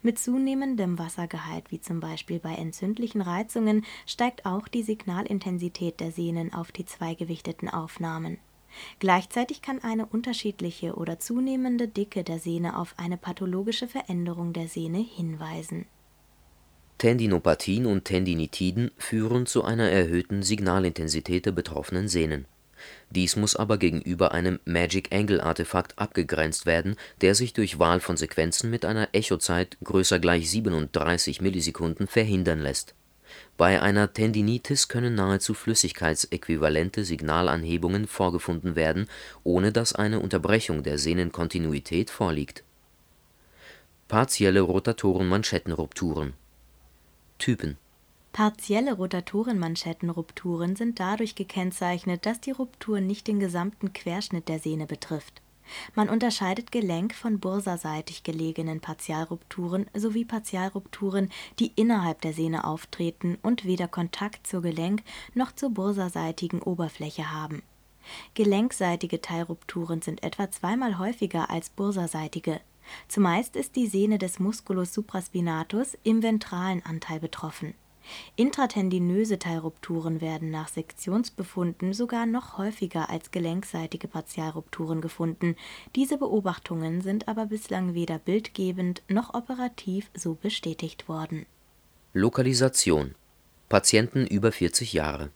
Mit 0.02 0.20
zunehmendem 0.20 1.00
Wassergehalt, 1.00 1.72
wie 1.72 1.82
zum 1.82 2.00
Beispiel 2.00 2.40
bei 2.40 2.54
entzündlichen 2.56 3.22
Reizungen, 3.22 3.86
steigt 4.06 4.46
auch 4.46 4.68
die 4.68 4.84
Signalintensität 4.84 6.00
der 6.00 6.12
Sehnen 6.12 6.54
auf 6.54 6.72
die 6.72 6.86
zweigewichteten 6.86 7.70
Aufnahmen. 7.70 8.38
Gleichzeitig 9.00 9.62
kann 9.62 9.84
eine 9.84 10.06
unterschiedliche 10.06 10.96
oder 10.96 11.20
zunehmende 11.20 11.88
Dicke 11.88 12.24
der 12.24 12.40
Sehne 12.40 12.78
auf 12.78 12.96
eine 12.98 13.18
pathologische 13.18 13.88
Veränderung 13.88 14.54
der 14.54 14.68
Sehne 14.68 15.00
hinweisen 15.00 15.86
Tendinopathien 16.98 17.86
und 17.86 18.06
Tendinitiden 18.06 18.92
führen 18.98 19.46
zu 19.46 19.64
einer 19.64 19.90
erhöhten 19.90 20.44
Signalintensität 20.44 21.46
der 21.46 21.52
betroffenen 21.52 22.08
Sehnen. 22.08 22.46
Dies 23.10 23.36
muss 23.36 23.56
aber 23.56 23.78
gegenüber 23.78 24.32
einem 24.32 24.60
Magic-Angle-Artefakt 24.66 26.00
abgegrenzt 26.00 26.66
werden, 26.66 26.96
der 27.22 27.36
sich 27.36 27.54
durch 27.54 27.80
Wahl 27.80 28.00
von 28.00 28.18
Sequenzen 28.18 28.70
mit 28.70 28.86
einer 28.86 29.10
Echozeit 29.14 29.78
>= 29.84 29.86
37 29.86 31.42
Millisekunden 31.42 32.08
verhindern 32.08 32.60
lässt. 32.60 32.96
Bei 33.58 33.82
einer 33.82 34.14
Tendinitis 34.14 34.88
können 34.88 35.16
nahezu 35.16 35.54
flüssigkeitsäquivalente 35.54 37.04
Signalanhebungen 37.04 38.08
vorgefunden 38.08 38.76
werden, 38.76 39.08
ohne 39.44 39.72
dass 39.72 39.94
eine 39.94 40.20
Unterbrechung 40.20 40.84
der 40.84 40.98
Sehnenkontinuität 40.98 42.10
vorliegt. 42.10 42.64
Partielle 44.08 44.62
Rotatoren-Manschettenrupturen 44.62 46.34
Typen 47.44 47.76
Partielle 48.32 48.94
Rotatorenmanschettenrupturen 48.94 50.78
sind 50.78 51.02
dadurch 51.02 51.36
gekennzeichnet, 51.36 52.26
dass 52.26 52.40
die 52.40 52.52
Ruptur 52.52 53.02
nicht 53.02 53.28
den 53.28 53.42
gesamten 53.42 53.92
Querschnitt 53.92 54.48
der 54.48 54.60
Sehne 54.60 54.86
betrifft. 54.86 55.42
Man 55.94 56.08
unterscheidet 56.08 56.72
Gelenk- 56.72 57.14
von 57.16 57.42
bursaseitig 57.42 58.24
gelegenen 58.24 58.80
Partialrupturen 58.80 59.88
sowie 59.94 60.24
Partialrupturen, 60.24 61.30
die 61.60 61.74
innerhalb 61.76 62.22
der 62.22 62.32
Sehne 62.32 62.64
auftreten 62.64 63.38
und 63.42 63.66
weder 63.66 63.90
Kontakt 63.90 64.48
zur 64.48 64.62
Gelenk- 64.62 65.04
noch 65.34 65.52
zur 65.52 65.72
bursaseitigen 65.72 66.62
Oberfläche 66.62 67.34
haben. 67.34 67.62
Gelenkseitige 68.36 69.20
Teilrupturen 69.20 70.02
sind 70.02 70.24
etwa 70.24 70.50
zweimal 70.50 70.98
häufiger 70.98 71.50
als 71.50 71.70
bursaseitige. 71.70 72.62
Zumeist 73.08 73.56
ist 73.56 73.76
die 73.76 73.88
Sehne 73.88 74.18
des 74.18 74.40
Musculus 74.40 74.94
supraspinatus 74.94 75.98
im 76.04 76.24
ventralen 76.24 76.86
Anteil 76.86 77.20
betroffen. 77.20 77.74
Intratendinöse 78.36 79.40
Teilrupturen 79.40 80.20
werden 80.20 80.52
nach 80.52 80.68
Sektionsbefunden 80.68 81.94
sogar 81.94 82.26
noch 82.26 82.58
häufiger 82.58 83.10
als 83.10 83.32
gelenkseitige 83.32 84.08
Partialrupturen 84.08 85.02
gefunden, 85.02 85.56
diese 85.96 86.18
Beobachtungen 86.18 87.02
sind 87.02 87.28
aber 87.28 87.46
bislang 87.46 87.94
weder 87.94 88.20
bildgebend 88.20 89.04
noch 89.08 89.34
operativ 89.34 90.10
so 90.14 90.36
bestätigt 90.36 91.08
worden. 91.08 91.46
Lokalisation. 92.14 93.16
Patienten 93.70 94.28
über 94.28 94.52
40 94.52 94.94
Jahre. 94.94 95.32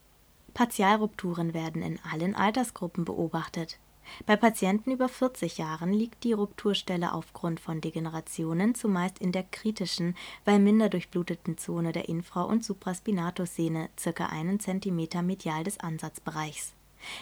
Partialrupturen 0.53 1.53
werden 1.53 1.81
in 1.81 1.99
allen 2.11 2.35
Altersgruppen 2.35 3.05
beobachtet 3.05 3.79
bei 4.25 4.35
Patienten 4.35 4.91
über 4.91 5.09
40 5.09 5.57
Jahren 5.57 5.93
liegt 5.93 6.23
die 6.23 6.33
Rupturstelle 6.33 7.13
aufgrund 7.13 7.59
von 7.59 7.81
Degenerationen 7.81 8.75
zumeist 8.75 9.19
in 9.19 9.31
der 9.31 9.43
kritischen, 9.43 10.15
weil 10.45 10.59
minder 10.59 10.89
durchbluteten 10.89 11.57
Zone 11.57 11.91
der 11.91 12.09
Infra 12.09 12.43
und 12.43 12.63
Supraspinatussehne 12.63 13.89
(ca. 13.95 14.25
einen 14.25 14.59
Zentimeter 14.59 15.21
medial 15.21 15.63
des 15.63 15.79
Ansatzbereichs). 15.79 16.73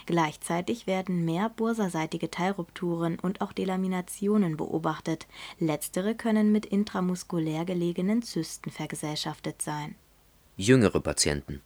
Gleichzeitig 0.06 0.88
werden 0.88 1.25
mehr 1.25 1.50
bursaseitige 1.50 2.32
Teilrupturen 2.32 3.20
und 3.20 3.42
auch 3.42 3.51
Delaminationen 3.51 4.58
beobachtet, 4.58 5.27
letztere 5.60 6.15
können 6.15 6.51
mit 6.51 6.65
intramuskulär 6.65 7.65
gelegenen 7.65 8.22
Zysten 8.22 8.72
vergesellschaftet 8.72 9.62
sein. 9.62 9.96
Jüngere 10.56 11.01
Patienten 11.01 11.62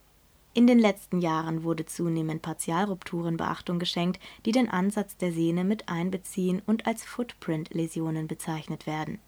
in 0.56 0.65
den 0.65 0.79
letzten 0.79 1.22
Jahren 1.22 1.63
wurde 1.63 1.86
zunehmend 1.86 2.41
Partialrupturen 2.41 3.38
Beachtung 3.38 3.77
geschenkt, 3.77 4.20
die 4.46 4.51
den 4.51 4.68
Ansatz 4.68 5.15
der 5.15 5.32
Sehne 5.32 5.63
mit 5.63 5.88
einbeziehen 5.88 6.63
und 6.65 6.88
als 6.88 7.06
Footprint-Läsionen 7.06 8.27
bezeichnet 8.27 8.88
werden. 8.88 9.20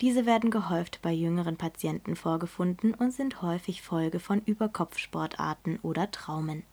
Diese 0.00 0.26
werden 0.26 0.50
gehäuft 0.50 1.00
bei 1.02 1.12
jüngeren 1.12 1.56
Patienten 1.56 2.16
vorgefunden 2.16 2.94
und 2.94 3.12
sind 3.12 3.42
häufig 3.42 3.82
Folge 3.82 4.18
von 4.18 4.40
Überkopfsportarten 4.40 5.78
oder 5.82 6.10
Traumen. 6.10 6.64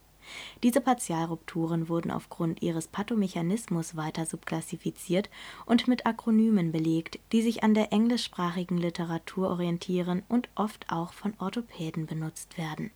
Diese 0.63 0.81
Partialrupturen 0.81 1.87
wurden 1.87 2.09
aufgrund 2.09 2.61
ihres 2.61 2.87
Pathomechanismus 2.87 3.95
weiter 3.95 4.25
subklassifiziert 4.25 5.29
und 5.65 5.87
mit 5.87 6.05
Akronymen 6.07 6.71
belegt, 6.71 7.19
die 7.31 7.41
sich 7.41 7.61
an 7.63 7.73
der 7.73 7.91
englischsprachigen 7.91 8.77
Literatur 8.77 9.49
orientieren 9.49 10.23
und 10.29 10.49
oft 10.55 10.89
auch 10.89 11.13
von 11.13 11.33
Orthopäden 11.39 12.05
benutzt 12.05 12.57
werden 12.57 12.91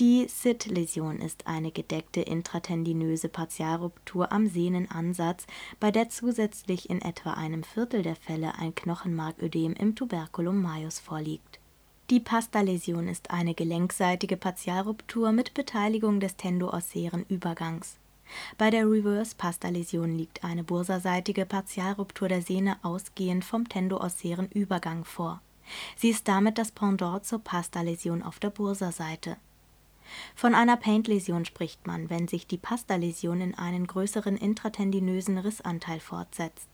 die 0.00 0.26
SID-Läsion 0.26 1.20
ist 1.20 1.46
eine 1.46 1.70
gedeckte 1.70 2.22
intratendinöse 2.22 3.28
Partialruptur 3.28 4.32
am 4.32 4.46
Sehnenansatz, 4.46 5.46
bei 5.78 5.90
der 5.90 6.08
zusätzlich 6.08 6.88
in 6.88 7.02
etwa 7.02 7.34
einem 7.34 7.62
Viertel 7.62 8.02
der 8.02 8.16
Fälle 8.16 8.54
ein 8.54 8.74
Knochenmarködem 8.74 9.74
im 9.74 9.94
Tuberculum 9.94 10.62
majus 10.62 10.98
vorliegt. 10.98 11.60
Die 12.08 12.18
Pasta-Läsion 12.18 13.08
ist 13.08 13.30
eine 13.30 13.52
gelenkseitige 13.52 14.38
Partialruptur 14.38 15.32
mit 15.32 15.52
Beteiligung 15.52 16.18
des 16.18 16.34
tendoossären 16.36 17.26
Übergangs. 17.28 17.98
Bei 18.56 18.70
der 18.70 18.90
Reverse-Pasta-Läsion 18.90 20.16
liegt 20.16 20.44
eine 20.44 20.64
bursaseitige 20.64 21.44
Partialruptur 21.44 22.28
der 22.28 22.40
Sehne 22.40 22.78
ausgehend 22.82 23.44
vom 23.44 23.68
tendoossären 23.68 24.48
Übergang 24.50 25.04
vor. 25.04 25.42
Sie 25.94 26.08
ist 26.08 26.26
damit 26.26 26.56
das 26.56 26.72
Pendant 26.72 27.26
zur 27.26 27.40
Pasta-Läsion 27.40 28.22
auf 28.22 28.38
der 28.38 28.50
Bursaseite 28.50 29.36
von 30.34 30.54
einer 30.54 30.76
Paint-Läsion 30.76 31.44
spricht 31.44 31.86
man, 31.86 32.10
wenn 32.10 32.28
sich 32.28 32.46
die 32.46 32.58
Pasta-Läsion 32.58 33.40
in 33.40 33.54
einen 33.54 33.86
größeren 33.86 34.36
intratendinösen 34.36 35.38
Rissanteil 35.38 36.00
fortsetzt. 36.00 36.68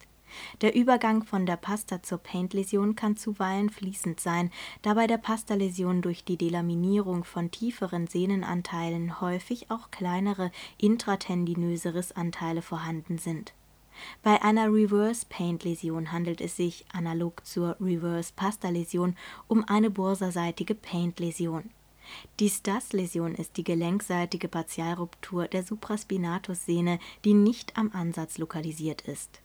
Der 0.61 0.75
Übergang 0.75 1.25
von 1.25 1.46
der 1.46 1.57
Pasta 1.57 2.03
zur 2.03 2.18
Paint-Läsion 2.18 2.96
kann 2.96 3.16
zuweilen 3.16 3.70
fließend 3.70 4.20
sein, 4.20 4.51
da 4.83 4.94
bei 4.94 5.07
der 5.07 5.18
Pasta-Läsion 5.18 6.03
durch 6.03 6.25
die 6.25 6.37
Delaminierung 6.37 7.25
von 7.25 7.51
tieferen 7.51 8.07
Sehnenanteilen 8.07 9.20
häufig 9.20 9.70
auch 9.70 9.90
kleinere 9.90 10.51
intratendinöse 10.79 11.94
Rissanteile 11.94 12.62
vorhanden 12.62 13.18
sind. 13.18 13.55
Bei 14.22 14.42
einer 14.42 14.72
Reverse-Paint-Läsion 14.72 16.12
handelt 16.12 16.40
es 16.40 16.57
sich, 16.57 16.85
analog 16.92 17.46
zur 17.46 17.77
Reverse-Pasta-Läsion, 17.81 19.16
um 19.49 19.64
eine 19.66 19.90
bursaseitige 19.90 20.75
Paint-Läsion 20.75 21.70
die 22.40 22.49
Stas-Läsion 22.49 23.35
ist 23.35 23.57
die 23.57 23.64
gelenkseitige 23.64 24.49
Partialruptur 24.49 25.49
der 25.49 25.62
Supraspinatus-Sehne, 25.62 26.99
die 27.25 27.35
nicht 27.35 27.77
am 27.77 27.90
Ansatz 27.92 28.38
lokalisiert 28.38 29.03
ist. 29.03 29.40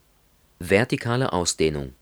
Vertikale 0.59 1.33
Ausdehnung 1.33 1.93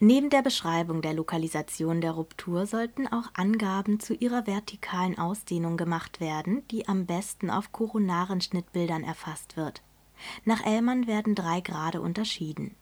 Neben 0.00 0.30
der 0.30 0.42
Beschreibung 0.42 1.02
der 1.02 1.12
Lokalisation 1.12 2.00
der 2.00 2.12
Ruptur 2.12 2.66
sollten 2.66 3.08
auch 3.08 3.30
Angaben 3.34 3.98
zu 3.98 4.14
ihrer 4.14 4.46
vertikalen 4.46 5.18
Ausdehnung 5.18 5.76
gemacht 5.76 6.20
werden, 6.20 6.62
die 6.70 6.86
am 6.86 7.04
besten 7.04 7.50
auf 7.50 7.72
koronaren 7.72 8.40
Schnittbildern 8.40 9.02
erfasst 9.02 9.56
wird. 9.56 9.82
Nach 10.44 10.64
Ellmann 10.64 11.08
werden 11.08 11.34
drei 11.34 11.60
Grade 11.60 12.00
unterschieden. 12.00 12.76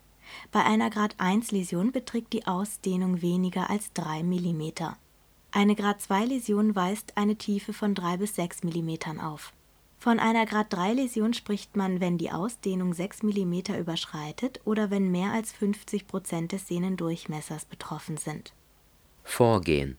Bei 0.53 0.65
einer 0.65 0.91
Grad-1-Läsion 0.91 1.93
beträgt 1.93 2.35
die 2.35 2.47
Ausdehnung 2.47 3.23
weniger 3.23 3.71
als 3.71 3.93
3 3.95 4.23
Millimeter 4.23 4.99
eine 5.57 5.75
Grad-2-Läsion 5.75 6.77
weist 6.77 7.17
eine 7.17 7.37
Tiefe 7.37 7.73
von 7.73 7.95
3 7.95 8.19
bis 8.19 8.37
6 8.37 8.63
mm 8.65 9.21
auf. 9.21 9.55
Von 9.99 10.19
einer 10.19 10.45
Grad-3-Läsion 10.45 11.33
spricht 11.33 11.77
man, 11.77 11.99
wenn 11.99 12.19
die 12.19 12.31
Ausdehnung 12.31 12.93
6 12.93 13.23
mm 13.23 13.55
überschreitet 13.79 14.61
oder 14.67 14.91
wenn 14.91 15.11
mehr 15.11 15.33
als 15.33 15.53
50 15.53 16.07
Prozent 16.07 16.53
des 16.53 16.69
Sehnendurchmessers 16.69 17.65
betroffen 17.65 18.19
sind. 18.19 18.53
Vorgehen 19.25 19.97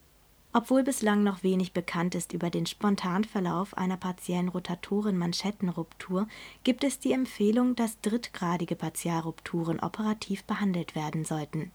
Obwohl 0.53 0.83
bislang 0.83 1.23
noch 1.23 1.41
wenig 1.41 1.73
bekannt 1.73 2.13
ist 2.13 2.33
über 2.33 2.51
den 2.51 2.67
Spontanverlauf 2.67 3.75
einer 3.75 3.97
partiellen 3.97 4.49
Rotatoren-Manschettenruptur, 4.49 6.27
gibt 6.63 6.83
es 6.83 6.99
die 6.99 7.13
Empfehlung, 7.13 7.75
dass 7.75 7.99
drittgradige 8.01 8.75
Partialrupturen 8.75 9.79
operativ 9.79 10.43
behandelt 10.43 10.93
werden 10.93 11.25
sollten 11.25 11.71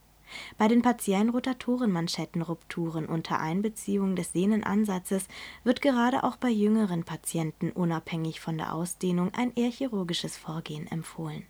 bei 0.58 0.68
den 0.68 0.82
partiellen 0.82 1.30
Rotatorenmanschettenrupturen 1.30 3.06
unter 3.06 3.40
Einbeziehung 3.40 4.16
des 4.16 4.32
Sehnenansatzes 4.32 5.26
wird 5.64 5.82
gerade 5.82 6.24
auch 6.24 6.36
bei 6.36 6.48
jüngeren 6.48 7.04
Patienten 7.04 7.70
unabhängig 7.70 8.40
von 8.40 8.58
der 8.58 8.74
Ausdehnung 8.74 9.32
ein 9.34 9.52
eher 9.54 9.70
chirurgisches 9.70 10.36
Vorgehen 10.36 10.86
empfohlen. 10.86 11.44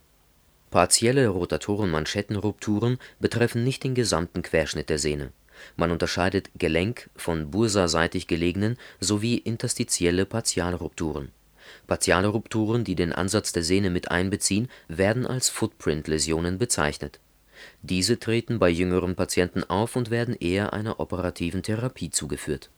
Partielle 0.71 1.29
Rotatorenmanschettenrupturen 1.29 2.99
betreffen 3.21 3.63
nicht 3.63 3.85
den 3.85 3.95
gesamten 3.95 4.43
Querschnitt 4.43 4.89
der 4.89 4.99
Sehne. 4.99 5.33
Man 5.77 5.91
unterscheidet 5.91 6.51
Gelenk- 6.57 7.11
von 7.17 7.51
bursaseitig 7.51 8.27
gelegenen 8.27 8.79
sowie 8.99 9.37
interstitielle 9.37 10.25
Partialrupturen. 10.25 11.31
Partiale 11.87 12.29
Rupturen, 12.29 12.85
die 12.85 12.95
den 12.95 13.13
Ansatz 13.13 13.53
der 13.53 13.63
Sehne 13.63 13.91
mit 13.91 14.11
einbeziehen, 14.11 14.69
werden 14.89 15.27
als 15.27 15.49
Footprint-Läsionen 15.51 16.59
bezeichnet 16.59 17.21
diese 17.83 18.19
treten 18.19 18.59
bei 18.59 18.69
jüngeren 18.69 19.17
Patienten 19.17 19.65
auf 19.65 19.97
und 19.97 20.11
werden 20.11 20.35
eher 20.35 20.73
einer 20.73 21.01
operativen 21.01 21.63
Therapie 21.63 22.11
zugeführt. 22.11 22.71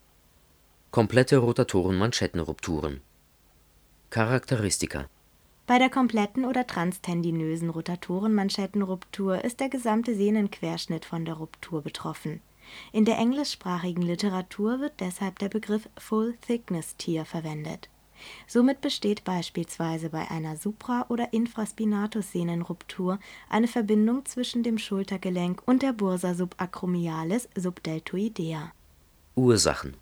Komplette 0.90 1.38
Rotatoren-Manschettenrupturen 1.38 3.00
Charakteristika 4.10 5.06
Bei 5.66 5.78
der 5.78 5.90
kompletten 5.90 6.44
oder 6.44 6.66
transtendinösen 6.66 7.70
Rotatoren-Manschettenruptur 7.70 9.44
ist 9.44 9.60
der 9.60 9.68
gesamte 9.68 10.14
Sehnenquerschnitt 10.14 11.04
von 11.04 11.24
der 11.24 11.34
Ruptur 11.34 11.82
betroffen. 11.82 12.40
In 12.92 13.04
der 13.04 13.18
englischsprachigen 13.18 14.02
Literatur 14.02 14.80
wird 14.80 15.00
deshalb 15.00 15.38
der 15.38 15.48
Begriff 15.48 15.88
Full-Thickness-Tear 15.98 17.24
verwendet. 17.24 17.88
Somit 18.46 18.80
besteht 18.80 19.24
beispielsweise 19.24 20.10
bei 20.10 20.30
einer 20.30 20.56
Supra 20.56 21.06
oder 21.08 21.32
Infraspinatus-Sehnenruptur 21.32 23.18
eine 23.48 23.68
Verbindung 23.68 24.24
zwischen 24.24 24.62
dem 24.62 24.78
Schultergelenk 24.78 25.62
und 25.66 25.82
der 25.82 25.92
Bursa 25.92 26.34
subacromialis 26.34 27.48
subdeltoidea. 27.56 28.72
Ursachen 29.34 29.96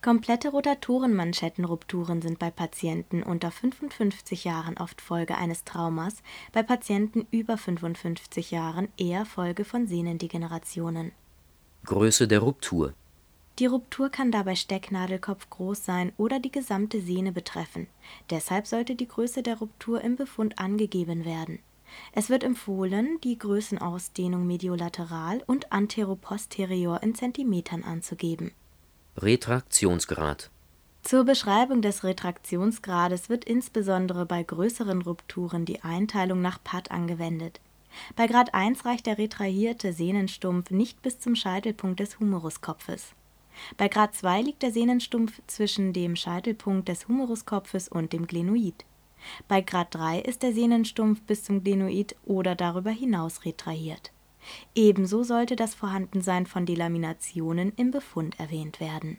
Komplette 0.00 0.50
Rotatorenmanschettenrupturen 0.50 2.22
sind 2.22 2.38
bei 2.38 2.52
Patienten 2.52 3.24
unter 3.24 3.50
55 3.50 4.44
Jahren 4.44 4.78
oft 4.78 5.00
Folge 5.00 5.36
eines 5.36 5.64
Traumas, 5.64 6.22
bei 6.52 6.62
Patienten 6.62 7.26
über 7.32 7.58
55 7.58 8.52
Jahren 8.52 8.88
eher 8.96 9.26
Folge 9.26 9.64
von 9.64 9.88
Sehnendegenerationen. 9.88 11.10
Größe 11.84 12.28
der 12.28 12.38
Ruptur 12.38 12.94
Die 13.58 13.66
Ruptur 13.66 14.08
kann 14.08 14.30
dabei 14.30 14.54
Stecknadelkopf 14.54 15.50
groß 15.50 15.84
sein 15.84 16.12
oder 16.16 16.38
die 16.38 16.52
gesamte 16.52 17.00
Sehne 17.00 17.32
betreffen. 17.32 17.88
Deshalb 18.30 18.68
sollte 18.68 18.94
die 18.94 19.08
Größe 19.08 19.42
der 19.42 19.58
Ruptur 19.58 20.00
im 20.00 20.14
Befund 20.14 20.60
angegeben 20.60 21.24
werden. 21.24 21.58
Es 22.12 22.30
wird 22.30 22.44
empfohlen, 22.44 23.18
die 23.24 23.36
Größenausdehnung 23.36 24.46
mediolateral 24.46 25.42
und 25.46 25.72
anteroposterior 25.72 27.02
in 27.02 27.16
Zentimetern 27.16 27.82
anzugeben. 27.82 28.52
Retraktionsgrad 29.16 30.50
Zur 31.02 31.24
Beschreibung 31.24 31.82
des 31.82 32.04
Retraktionsgrades 32.04 33.28
wird 33.28 33.44
insbesondere 33.44 34.24
bei 34.26 34.42
größeren 34.44 35.02
Rupturen 35.02 35.64
die 35.64 35.82
Einteilung 35.82 36.40
nach 36.40 36.62
Patt 36.62 36.92
angewendet. 36.92 37.60
Bei 38.14 38.28
Grad 38.28 38.54
1 38.54 38.84
reicht 38.84 39.06
der 39.06 39.18
retrahierte 39.18 39.92
Sehnenstumpf 39.92 40.70
nicht 40.70 41.02
bis 41.02 41.18
zum 41.18 41.34
Scheitelpunkt 41.34 41.98
des 41.98 42.20
Humeruskopfes. 42.20 43.14
Bei 43.76 43.88
Grad 43.88 44.14
2 44.14 44.42
liegt 44.42 44.62
der 44.62 44.72
Sehnenstumpf 44.72 45.40
zwischen 45.46 45.92
dem 45.92 46.16
Scheitelpunkt 46.16 46.88
des 46.88 47.08
Humeruskopfes 47.08 47.88
und 47.88 48.12
dem 48.12 48.26
Glenoid. 48.26 48.84
Bei 49.48 49.60
Grad 49.60 49.94
3 49.94 50.20
ist 50.20 50.42
der 50.42 50.52
Sehnenstumpf 50.52 51.22
bis 51.22 51.44
zum 51.44 51.64
Glenoid 51.64 52.16
oder 52.24 52.54
darüber 52.54 52.90
hinaus 52.90 53.44
retrahiert. 53.44 54.12
Ebenso 54.74 55.22
sollte 55.24 55.56
das 55.56 55.74
Vorhandensein 55.74 56.46
von 56.46 56.66
Delaminationen 56.66 57.72
im 57.76 57.90
Befund 57.90 58.38
erwähnt 58.38 58.80
werden. 58.80 59.18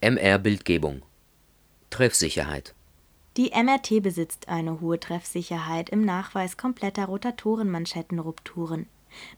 MR-Bildgebung 0.00 1.02
Treffsicherheit 1.90 2.74
Die 3.36 3.50
MRT 3.50 4.02
besitzt 4.02 4.48
eine 4.48 4.80
hohe 4.80 4.98
Treffsicherheit 4.98 5.90
im 5.90 6.04
Nachweis 6.04 6.56
kompletter 6.56 7.06
Rotatorenmanschettenrupturen 7.06 8.88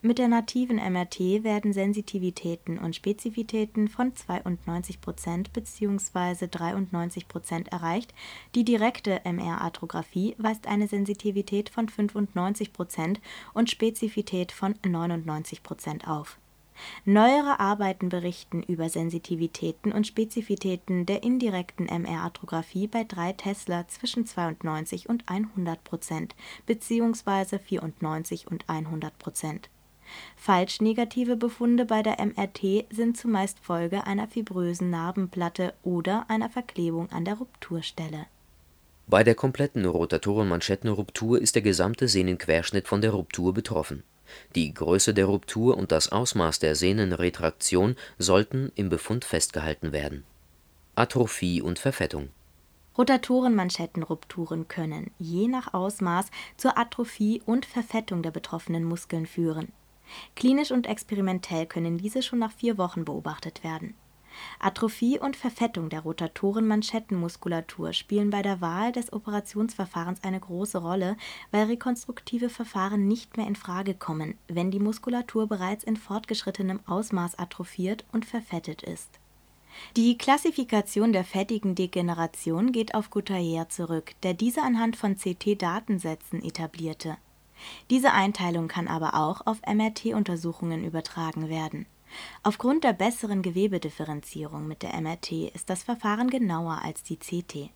mit 0.02 0.18
der 0.18 0.28
nativen 0.28 0.76
MRT 0.76 1.44
werden 1.44 1.72
Sensitivitäten 1.72 2.78
und 2.78 2.94
Spezifitäten 2.94 3.88
von 3.88 4.12
92% 4.12 5.46
bzw. 5.52 6.46
93% 6.46 7.70
erreicht, 7.70 8.14
die 8.54 8.64
direkte 8.64 9.20
MR-Arthrographie 9.24 10.34
weist 10.38 10.66
eine 10.66 10.88
Sensitivität 10.88 11.70
von 11.70 11.88
95% 11.88 13.16
und 13.52 13.70
Spezifität 13.70 14.52
von 14.52 14.74
99% 14.74 16.06
auf. 16.06 16.38
Neuere 17.04 17.60
Arbeiten 17.60 18.08
berichten 18.08 18.62
über 18.62 18.88
Sensitivitäten 18.88 19.92
und 19.92 20.06
Spezifitäten 20.06 21.06
der 21.06 21.22
indirekten 21.22 21.86
MR-Arthrographie 21.86 22.86
bei 22.86 23.04
3 23.04 23.32
Tesla 23.34 23.86
zwischen 23.88 24.26
92 24.26 25.08
und 25.08 25.24
100% 25.26 26.30
bzw. 26.66 27.58
94 27.58 28.46
und 28.48 28.66
100% 28.66 29.68
Falsch 30.36 30.80
negative 30.80 31.36
Befunde 31.36 31.84
bei 31.84 32.02
der 32.02 32.18
MRT 32.24 32.86
sind 32.90 33.16
zumeist 33.16 33.58
Folge 33.60 34.06
einer 34.06 34.28
fibrösen 34.28 34.90
Narbenplatte 34.90 35.74
oder 35.82 36.26
einer 36.28 36.50
Verklebung 36.50 37.10
an 37.10 37.24
der 37.24 37.34
Rupturstelle. 37.34 38.26
Bei 39.06 39.22
der 39.22 39.34
kompletten 39.34 39.84
Rotatorenmanschettenruptur 39.84 41.40
ist 41.40 41.54
der 41.54 41.62
gesamte 41.62 42.08
Sehnenquerschnitt 42.08 42.88
von 42.88 43.00
der 43.00 43.10
Ruptur 43.10 43.52
betroffen. 43.52 44.02
Die 44.54 44.72
Größe 44.72 45.14
der 45.14 45.26
Ruptur 45.26 45.76
und 45.76 45.92
das 45.92 46.10
Ausmaß 46.10 46.58
der 46.58 46.74
Sehnenretraktion 46.74 47.96
sollten 48.18 48.72
im 48.74 48.88
Befund 48.88 49.24
festgehalten 49.24 49.92
werden. 49.92 50.24
Atrophie 50.94 51.60
und 51.60 51.78
Verfettung 51.78 52.28
Rotatorenmanschettenrupturen 52.96 54.68
können, 54.68 55.10
je 55.18 55.48
nach 55.48 55.74
Ausmaß, 55.74 56.30
zur 56.56 56.78
Atrophie 56.78 57.42
und 57.44 57.66
Verfettung 57.66 58.22
der 58.22 58.30
betroffenen 58.30 58.84
Muskeln 58.84 59.26
führen. 59.26 59.72
Klinisch 60.36 60.70
und 60.70 60.86
experimentell 60.86 61.66
können 61.66 61.98
diese 61.98 62.22
schon 62.22 62.38
nach 62.38 62.52
vier 62.52 62.78
Wochen 62.78 63.04
beobachtet 63.04 63.64
werden. 63.64 63.94
Atrophie 64.58 65.18
und 65.18 65.36
Verfettung 65.36 65.88
der 65.88 66.00
Rotatorenmanschettenmuskulatur 66.00 67.92
spielen 67.92 68.30
bei 68.30 68.42
der 68.42 68.60
Wahl 68.60 68.92
des 68.92 69.12
Operationsverfahrens 69.12 70.24
eine 70.24 70.40
große 70.40 70.78
Rolle, 70.78 71.16
weil 71.50 71.66
rekonstruktive 71.66 72.48
Verfahren 72.48 73.06
nicht 73.06 73.36
mehr 73.36 73.46
in 73.46 73.56
Frage 73.56 73.94
kommen, 73.94 74.38
wenn 74.48 74.70
die 74.70 74.80
Muskulatur 74.80 75.46
bereits 75.46 75.84
in 75.84 75.96
fortgeschrittenem 75.96 76.80
Ausmaß 76.86 77.38
atrophiert 77.38 78.04
und 78.12 78.24
verfettet 78.24 78.82
ist. 78.82 79.20
Die 79.96 80.16
Klassifikation 80.16 81.12
der 81.12 81.24
fettigen 81.24 81.74
Degeneration 81.74 82.72
geht 82.72 82.94
auf 82.94 83.10
Goutaillère 83.10 83.68
zurück, 83.68 84.12
der 84.22 84.34
diese 84.34 84.62
anhand 84.62 84.96
von 84.96 85.16
CT-Datensätzen 85.16 86.42
etablierte. 86.42 87.16
Diese 87.90 88.12
Einteilung 88.12 88.68
kann 88.68 88.88
aber 88.88 89.14
auch 89.14 89.46
auf 89.46 89.60
MRT-Untersuchungen 89.66 90.84
übertragen 90.84 91.48
werden. 91.48 91.86
Aufgrund 92.42 92.84
der 92.84 92.92
besseren 92.92 93.42
Gewebedifferenzierung 93.42 94.68
mit 94.68 94.82
der 94.82 95.00
MRT 95.00 95.32
ist 95.54 95.70
das 95.70 95.82
Verfahren 95.82 96.30
genauer 96.30 96.82
als 96.82 97.02
die 97.02 97.16
CT. 97.16 97.70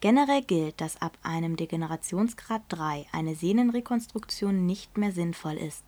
Generell 0.00 0.42
gilt, 0.42 0.80
dass 0.80 1.00
ab 1.00 1.16
einem 1.22 1.56
Degenerationsgrad 1.56 2.62
3 2.68 3.06
eine 3.12 3.34
Sehnenrekonstruktion 3.34 4.66
nicht 4.66 4.98
mehr 4.98 5.12
sinnvoll 5.12 5.54
ist. 5.54 5.84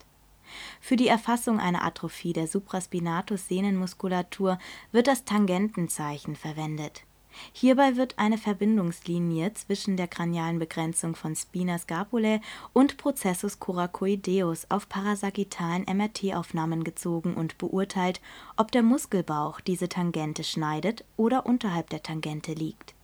Für 0.80 0.96
die 0.96 1.08
Erfassung 1.08 1.58
einer 1.58 1.84
Atrophie 1.84 2.32
der 2.32 2.46
Supraspinatus-Sehnenmuskulatur 2.46 4.58
wird 4.92 5.06
das 5.06 5.24
Tangentenzeichen 5.24 6.36
verwendet. 6.36 7.04
Hierbei 7.52 7.96
wird 7.96 8.18
eine 8.18 8.38
Verbindungslinie 8.38 9.52
zwischen 9.54 9.96
der 9.96 10.08
kranialen 10.08 10.58
Begrenzung 10.58 11.14
von 11.16 11.34
Spina 11.36 11.78
scapulae 11.78 12.40
und 12.72 12.96
Processus 12.96 13.58
coracoideus 13.58 14.70
auf 14.70 14.88
parasagittalen 14.88 15.84
MRT-Aufnahmen 15.84 16.84
gezogen 16.84 17.34
und 17.34 17.58
beurteilt, 17.58 18.20
ob 18.56 18.72
der 18.72 18.82
Muskelbauch 18.82 19.60
diese 19.60 19.88
Tangente 19.88 20.44
schneidet 20.44 21.04
oder 21.16 21.46
unterhalb 21.46 21.90
der 21.90 22.02
Tangente 22.02 22.52
liegt. 22.52 22.94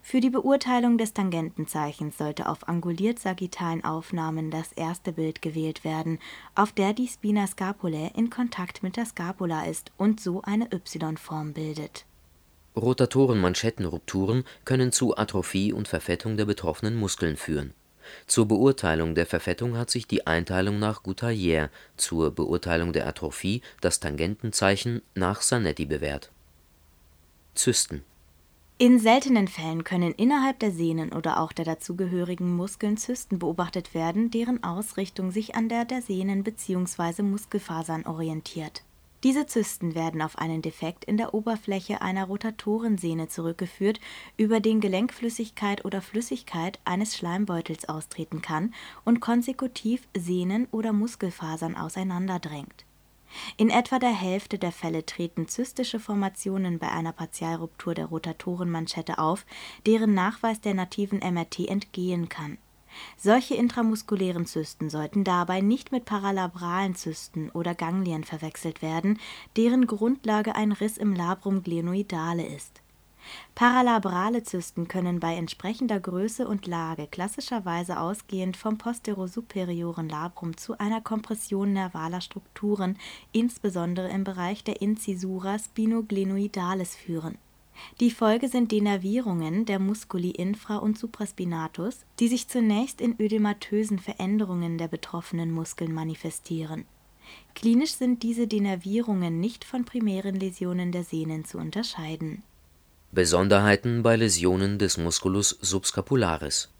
Für 0.00 0.20
die 0.20 0.30
Beurteilung 0.30 0.96
des 0.96 1.12
Tangentenzeichens 1.12 2.16
sollte 2.16 2.48
auf 2.48 2.68
anguliert-sagittalen 2.68 3.84
Aufnahmen 3.84 4.50
das 4.50 4.72
erste 4.72 5.12
Bild 5.12 5.42
gewählt 5.42 5.84
werden, 5.84 6.18
auf 6.54 6.72
der 6.72 6.92
die 6.92 7.08
Spina 7.08 7.46
scapulae 7.46 8.12
in 8.14 8.30
Kontakt 8.30 8.82
mit 8.82 8.96
der 8.96 9.06
Scapula 9.06 9.66
ist 9.66 9.92
und 9.96 10.20
so 10.20 10.40
eine 10.42 10.72
Y-Form 10.72 11.52
bildet 11.52 12.06
Rotatorenmanschettenrupturen 12.76 14.44
können 14.64 14.92
zu 14.92 15.16
Atrophie 15.16 15.72
und 15.72 15.88
Verfettung 15.88 16.36
der 16.36 16.44
betroffenen 16.44 16.94
Muskeln 16.96 17.36
führen. 17.36 17.72
Zur 18.26 18.46
Beurteilung 18.46 19.14
der 19.14 19.26
Verfettung 19.26 19.76
hat 19.76 19.90
sich 19.90 20.06
die 20.06 20.26
Einteilung 20.26 20.78
nach 20.78 21.02
Goutaillère, 21.02 21.70
zur 21.96 22.30
Beurteilung 22.30 22.92
der 22.92 23.06
Atrophie 23.06 23.62
das 23.80 24.00
Tangentenzeichen 24.00 25.02
nach 25.14 25.40
Zanetti 25.40 25.86
bewährt. 25.86 26.30
Zysten 27.54 28.04
In 28.78 28.98
seltenen 28.98 29.48
Fällen 29.48 29.82
können 29.82 30.12
innerhalb 30.12 30.58
der 30.60 30.70
Sehnen 30.70 31.12
oder 31.12 31.40
auch 31.40 31.52
der 31.52 31.64
dazugehörigen 31.64 32.54
Muskeln 32.54 32.96
Zysten 32.96 33.38
beobachtet 33.38 33.94
werden, 33.94 34.30
deren 34.30 34.62
Ausrichtung 34.62 35.30
sich 35.30 35.54
an 35.54 35.68
der 35.68 35.84
der 35.84 36.02
Sehnen 36.02 36.44
bzw. 36.44 37.22
Muskelfasern 37.22 38.06
orientiert 38.06 38.82
diese 39.24 39.46
Zysten 39.46 39.94
werden 39.94 40.20
auf 40.22 40.38
einen 40.38 40.62
Defekt 40.62 41.04
in 41.04 41.16
der 41.16 41.34
Oberfläche 41.34 42.02
einer 42.02 42.26
Rotatorensehne 42.26 43.28
zurückgeführt, 43.28 44.00
über 44.36 44.60
den 44.60 44.80
Gelenkflüssigkeit 44.80 45.84
oder 45.84 46.02
Flüssigkeit 46.02 46.78
eines 46.84 47.16
Schleimbeutels 47.16 47.88
austreten 47.88 48.42
kann 48.42 48.74
und 49.04 49.20
konsekutiv 49.20 50.06
Sehnen 50.16 50.68
oder 50.70 50.92
Muskelfasern 50.92 51.76
auseinanderdrängt. 51.76 52.84
In 53.56 53.70
etwa 53.70 53.98
der 53.98 54.14
Hälfte 54.14 54.58
der 54.58 54.72
Fälle 54.72 55.04
treten 55.04 55.48
zystische 55.48 55.98
Formationen 55.98 56.78
bei 56.78 56.90
einer 56.90 57.12
Partialruptur 57.12 57.94
der 57.94 58.06
Rotatorenmanschette 58.06 59.18
auf, 59.18 59.44
deren 59.86 60.14
Nachweis 60.14 60.60
der 60.60 60.74
nativen 60.74 61.18
MRT 61.18 61.68
entgehen 61.68 62.28
kann 62.28 62.58
solche 63.16 63.54
intramuskulären 63.54 64.46
Zysten 64.46 64.90
sollten 64.90 65.24
dabei 65.24 65.60
nicht 65.60 65.92
mit 65.92 66.04
paralabralen 66.04 66.94
Zysten 66.94 67.50
oder 67.50 67.74
Ganglien 67.74 68.24
verwechselt 68.24 68.82
werden, 68.82 69.18
deren 69.56 69.86
Grundlage 69.86 70.54
ein 70.54 70.72
Riss 70.72 70.96
im 70.98 71.14
Labrum 71.14 71.62
glenoidale 71.62 72.46
ist. 72.46 72.80
Paralabrale 73.54 74.42
Zysten 74.42 74.88
können 74.88 75.20
bei 75.20 75.34
entsprechender 75.34 75.98
Größe 75.98 76.46
und 76.46 76.66
Lage 76.66 77.06
klassischerweise 77.06 77.98
ausgehend 77.98 78.56
vom 78.56 78.78
posterosuperiorem 78.78 80.08
Labrum 80.08 80.56
zu 80.56 80.78
einer 80.78 81.00
Kompression 81.00 81.72
nervaler 81.72 82.20
Strukturen, 82.20 82.98
insbesondere 83.32 84.08
im 84.10 84.24
Bereich 84.24 84.62
der 84.62 84.80
Incisura 84.80 85.58
spinoglenoidalis 85.58 86.94
führen. 86.94 87.38
Die 88.00 88.10
Folge 88.10 88.48
sind 88.48 88.72
Denervierungen 88.72 89.64
der 89.64 89.78
Musculi 89.78 90.30
infra 90.30 90.76
und 90.76 90.98
supraspinatus, 90.98 92.04
die 92.18 92.28
sich 92.28 92.48
zunächst 92.48 93.00
in 93.00 93.20
ödematösen 93.20 93.98
Veränderungen 93.98 94.78
der 94.78 94.88
betroffenen 94.88 95.50
Muskeln 95.50 95.92
manifestieren. 95.92 96.84
Klinisch 97.54 97.92
sind 97.94 98.22
diese 98.22 98.46
Denervierungen 98.46 99.40
nicht 99.40 99.64
von 99.64 99.84
primären 99.84 100.38
Läsionen 100.38 100.92
der 100.92 101.04
Sehnen 101.04 101.44
zu 101.44 101.58
unterscheiden 101.58 102.42
Besonderheiten 103.12 104.02
bei 104.02 104.16
Läsionen 104.16 104.78
des 104.78 104.98
Musculus 104.98 105.50
subscapularis 105.60 106.70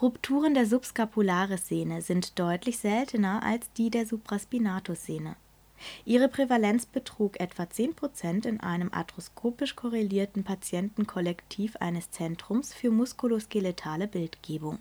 Rupturen 0.00 0.54
der 0.54 0.66
Subscapularis-Sehne 0.66 2.02
sind 2.02 2.38
deutlich 2.38 2.78
seltener 2.78 3.42
als 3.42 3.72
die 3.72 3.88
der 3.88 4.04
Supraspinatus-Sehne. 4.04 5.36
Ihre 6.04 6.28
Prävalenz 6.28 6.86
betrug 6.86 7.40
etwa 7.40 7.64
10% 7.64 8.46
in 8.46 8.60
einem 8.60 8.92
arthroskopisch 8.92 9.76
korrelierten 9.76 10.44
Patientenkollektiv 10.44 11.76
eines 11.76 12.10
Zentrums 12.10 12.74
für 12.74 12.90
muskuloskeletale 12.90 14.08
Bildgebung. 14.08 14.78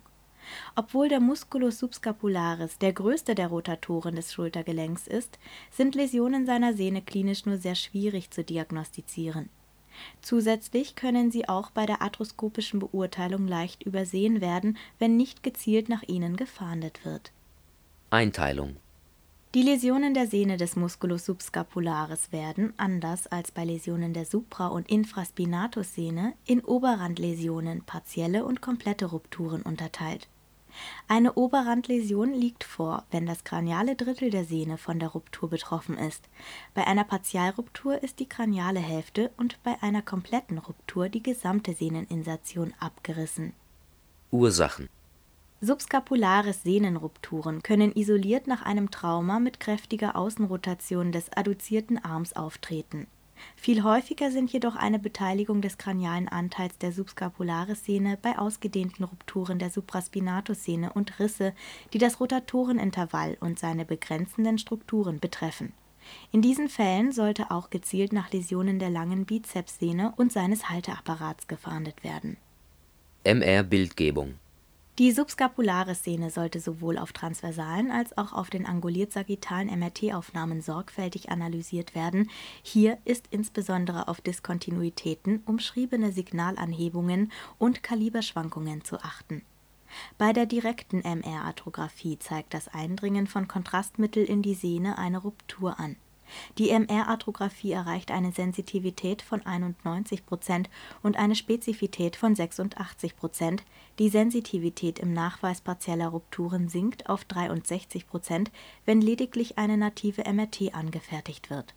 Obwohl 0.75 1.07
der 1.07 1.19
Musculus 1.19 1.79
subscapularis 1.79 2.77
der 2.79 2.93
größte 2.93 3.35
der 3.35 3.47
Rotatoren 3.47 4.15
des 4.15 4.33
Schultergelenks 4.33 5.07
ist, 5.07 5.37
sind 5.69 5.95
Läsionen 5.95 6.45
seiner 6.45 6.73
Sehne 6.73 7.01
klinisch 7.01 7.45
nur 7.45 7.57
sehr 7.57 7.75
schwierig 7.75 8.31
zu 8.31 8.43
diagnostizieren 8.43 9.49
Zusätzlich 10.21 10.95
können 10.95 11.31
sie 11.31 11.47
auch 11.47 11.71
bei 11.71 11.85
der 11.85 12.01
arthroskopischen 12.01 12.79
Beurteilung 12.79 13.47
leicht 13.47 13.83
übersehen 13.83 14.41
werden, 14.41 14.77
wenn 14.99 15.17
nicht 15.17 15.43
gezielt 15.43 15.89
nach 15.89 16.03
ihnen 16.03 16.35
gefahndet 16.37 17.05
wird. 17.05 17.31
Einteilung 18.09 18.77
Die 19.53 19.63
Läsionen 19.63 20.13
der 20.13 20.27
Sehne 20.27 20.57
des 20.57 20.75
Musculus 20.75 21.25
subscapularis 21.25 22.31
werden, 22.31 22.73
anders 22.77 23.27
als 23.27 23.51
bei 23.51 23.65
Läsionen 23.65 24.13
der 24.13 24.25
Supra 24.25 24.67
und 24.67 24.89
Infraspinatussehne, 24.89 26.33
in 26.45 26.61
Oberrandläsionen, 26.61 27.83
partielle 27.83 28.45
und 28.45 28.61
komplette 28.61 29.07
Rupturen 29.07 29.61
unterteilt 29.61 30.29
eine 31.07 31.33
Oberrandläsion 31.33 32.33
liegt 32.33 32.63
vor, 32.63 33.05
wenn 33.11 33.25
das 33.25 33.43
kraniale 33.43 33.95
Drittel 33.95 34.29
der 34.29 34.45
Sehne 34.45 34.77
von 34.77 34.99
der 34.99 35.09
Ruptur 35.09 35.49
betroffen 35.49 35.97
ist. 35.97 36.23
Bei 36.73 36.87
einer 36.87 37.03
Partialruptur 37.03 38.01
ist 38.01 38.19
die 38.19 38.27
kraniale 38.29 38.79
Hälfte 38.79 39.31
und 39.37 39.61
bei 39.63 39.81
einer 39.81 40.01
kompletten 40.01 40.57
Ruptur 40.57 41.09
die 41.09 41.23
gesamte 41.23 41.73
Sehneninsertion 41.73 42.73
abgerissen. 42.79 43.53
Ursachen 44.31 44.89
Subskapulares 45.61 46.63
Sehnenrupturen 46.63 47.61
können 47.61 47.95
isoliert 47.95 48.47
nach 48.47 48.63
einem 48.63 48.89
Trauma 48.91 49.39
mit 49.39 49.59
kräftiger 49.59 50.15
Außenrotation 50.15 51.11
des 51.11 51.31
adduzierten 51.31 52.03
Arms 52.03 52.33
auftreten 52.33 53.07
viel 53.55 53.83
häufiger 53.83 54.31
sind 54.31 54.51
jedoch 54.51 54.75
eine 54.75 54.99
Beteiligung 54.99 55.61
des 55.61 55.77
kranialen 55.77 56.27
Anteils 56.27 56.77
der 56.77 56.91
Subscapularis-Sehne 56.91 58.17
bei 58.21 58.37
ausgedehnten 58.37 59.03
Rupturen 59.03 59.59
der 59.59 59.69
Supraspinatus-Sehne 59.69 60.93
und 60.93 61.19
Risse, 61.19 61.53
die 61.93 61.97
das 61.97 62.19
Rotatorenintervall 62.19 63.37
und 63.39 63.59
seine 63.59 63.85
begrenzenden 63.85 64.57
Strukturen 64.57 65.19
betreffen. 65.19 65.73
In 66.31 66.41
diesen 66.41 66.67
Fällen 66.67 67.11
sollte 67.11 67.51
auch 67.51 67.69
gezielt 67.69 68.11
nach 68.11 68.31
Läsionen 68.31 68.79
der 68.79 68.89
langen 68.89 69.25
Bizepssehne 69.25 70.13
und 70.17 70.31
seines 70.31 70.69
Halteapparats 70.69 71.47
gefahndet 71.47 72.03
werden. 72.03 72.37
MR-Bildgebung 73.23 74.35
die 74.99 75.11
Subscapularis-Sehne 75.11 76.29
sollte 76.29 76.59
sowohl 76.59 76.97
auf 76.97 77.13
transversalen 77.13 77.91
als 77.91 78.17
auch 78.17 78.33
auf 78.33 78.49
den 78.49 78.65
anguliert-sagittalen 78.65 79.67
MRT-Aufnahmen 79.79 80.61
sorgfältig 80.61 81.29
analysiert 81.29 81.95
werden. 81.95 82.29
Hier 82.61 82.97
ist 83.05 83.27
insbesondere 83.31 84.09
auf 84.09 84.19
Diskontinuitäten, 84.19 85.43
umschriebene 85.45 86.11
Signalanhebungen 86.11 87.31
und 87.57 87.83
Kaliberschwankungen 87.83 88.83
zu 88.83 88.97
achten. 88.97 89.43
Bei 90.17 90.33
der 90.33 90.45
direkten 90.45 91.01
MR-Arthrographie 91.01 92.19
zeigt 92.19 92.53
das 92.53 92.67
Eindringen 92.67 93.27
von 93.27 93.47
Kontrastmittel 93.47 94.23
in 94.23 94.41
die 94.41 94.55
Sehne 94.55 94.97
eine 94.97 95.19
Ruptur 95.19 95.79
an 95.79 95.95
die 96.57 96.69
MR-Arthrographie 96.69 97.71
erreicht 97.71 98.11
eine 98.11 98.31
Sensitivität 98.31 99.21
von 99.21 99.41
91% 99.41 100.65
und 101.03 101.17
eine 101.17 101.35
Spezifität 101.35 102.15
von 102.15 102.35
86% 102.35 103.59
Die 103.99 104.09
Sensitivität 104.09 104.99
im 104.99 105.13
Nachweis 105.13 105.61
partieller 105.61 106.07
Rupturen 106.07 106.69
sinkt 106.69 107.09
auf 107.09 107.23
63% 107.23 108.47
wenn 108.85 109.01
lediglich 109.01 109.57
eine 109.57 109.77
native 109.77 110.23
MRT 110.31 110.73
angefertigt 110.73 111.49
wird. 111.49 111.73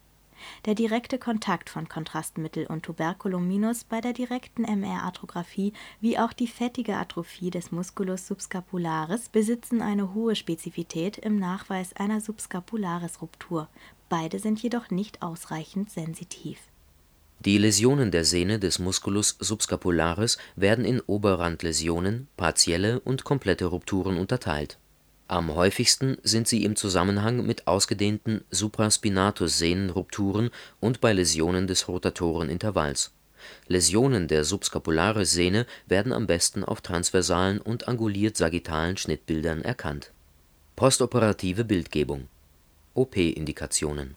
Der 0.66 0.74
direkte 0.74 1.18
Kontakt 1.18 1.70
von 1.70 1.88
Kontrastmittel 1.88 2.66
und 2.66 2.83
Tuberculum 2.83 3.46
minus 3.46 3.85
bei 3.85 4.00
der 4.00 4.12
direkten 4.12 4.64
MR-Arthrographie 4.64 5.72
wie 6.00 6.18
auch 6.18 6.33
die 6.33 6.48
fettige 6.48 6.96
Atrophie 6.96 7.50
des 7.50 7.72
Musculus 7.72 8.26
subscapularis 8.26 9.28
besitzen 9.28 9.83
eine 9.83 10.14
hohe 10.14 10.37
Spezifität 10.37 11.18
im 11.18 11.38
Nachweis 11.38 11.92
einer 11.94 12.20
Subscapularis-Ruptur 12.20 13.68
Beide 14.09 14.38
sind 14.38 14.62
jedoch 14.62 14.90
nicht 14.90 15.22
ausreichend 15.22 15.90
sensitiv. 15.90 16.59
Die 17.40 17.59
Läsionen 17.59 18.11
der 18.11 18.24
Sehne 18.24 18.59
des 18.59 18.78
Musculus 18.78 19.37
subscapularis 19.38 20.38
werden 20.57 20.85
in 20.85 21.00
Oberrandläsionen, 21.00 22.28
partielle 22.37 23.00
und 23.00 23.24
komplette 23.24 23.66
Rupturen 23.66 24.16
unterteilt. 24.16 24.78
Am 25.26 25.54
häufigsten 25.54 26.18
sind 26.22 26.46
sie 26.48 26.64
im 26.64 26.76
Zusammenhang 26.76 27.46
mit 27.46 27.66
ausgedehnten 27.66 28.44
Supraspinatus-Sehnenrupturen 28.50 30.50
und 30.80 31.00
bei 31.00 31.14
Läsionen 31.14 31.66
des 31.66 31.88
Rotatorenintervalls. 31.88 33.10
Läsionen 33.66 34.28
der 34.28 34.44
Subscapularis-Sehne 34.44 35.64
werden 35.87 36.12
am 36.12 36.26
besten 36.26 36.62
auf 36.62 36.82
transversalen 36.82 37.58
und 37.58 37.88
anguliert-sagittalen 37.88 38.98
Schnittbildern 38.98 39.62
erkannt. 39.62 40.12
Postoperative 40.76 41.64
Bildgebung 41.64 42.28
OP-Indikationen 42.94 44.16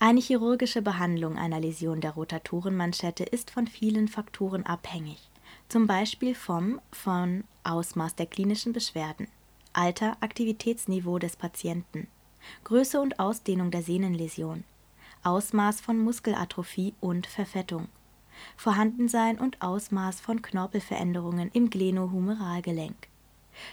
Eine 0.00 0.20
chirurgische 0.20 0.82
Behandlung 0.82 1.38
einer 1.38 1.60
Läsion 1.60 2.02
der 2.02 2.10
Rotatorenmanschette 2.12 3.24
ist 3.24 3.50
von 3.50 3.66
vielen 3.66 4.08
Faktoren 4.08 4.66
abhängig, 4.66 5.30
zum 5.68 5.86
Beispiel 5.86 6.34
vom 6.34 6.80
von 6.92 7.44
Ausmaß 7.64 8.16
der 8.16 8.26
klinischen 8.26 8.72
Beschwerden, 8.72 9.28
Alter, 9.72 10.16
Aktivitätsniveau 10.20 11.18
des 11.18 11.36
Patienten, 11.36 12.08
Größe 12.64 13.00
und 13.00 13.18
Ausdehnung 13.18 13.70
der 13.70 13.82
Sehnenläsion, 13.82 14.64
Ausmaß 15.22 15.80
von 15.80 15.98
Muskelatrophie 15.98 16.94
und 17.00 17.26
Verfettung, 17.26 17.88
Vorhandensein 18.56 19.38
und 19.38 19.60
Ausmaß 19.60 20.20
von 20.20 20.42
Knorpelveränderungen 20.42 21.50
im 21.52 21.70
Glenohumeralgelenk 21.70 23.10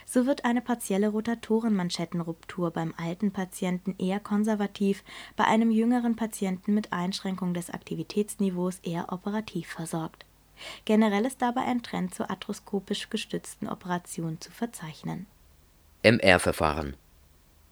so 0.05 0.25
wird 0.25 0.45
eine 0.45 0.61
partielle 0.61 1.09
Rotatorenmanschettenruptur 1.09 2.71
beim 2.71 2.93
alten 2.97 3.31
Patienten 3.31 3.95
eher 3.97 4.19
konservativ, 4.19 5.03
bei 5.35 5.45
einem 5.45 5.71
jüngeren 5.71 6.15
Patienten 6.15 6.73
mit 6.73 6.93
Einschränkung 6.93 7.53
des 7.53 7.69
Aktivitätsniveaus 7.69 8.79
eher 8.79 9.11
operativ 9.11 9.67
versorgt. 9.67 10.25
Generell 10.85 11.25
ist 11.25 11.41
dabei 11.41 11.61
ein 11.61 11.83
Trend 11.83 12.15
zur 12.15 12.29
arthroskopisch 12.29 13.09
gestützten 13.09 13.67
Operation 13.67 14.41
zu 14.41 14.51
verzeichnen. 14.51 15.27
MR-Verfahren 16.03 16.95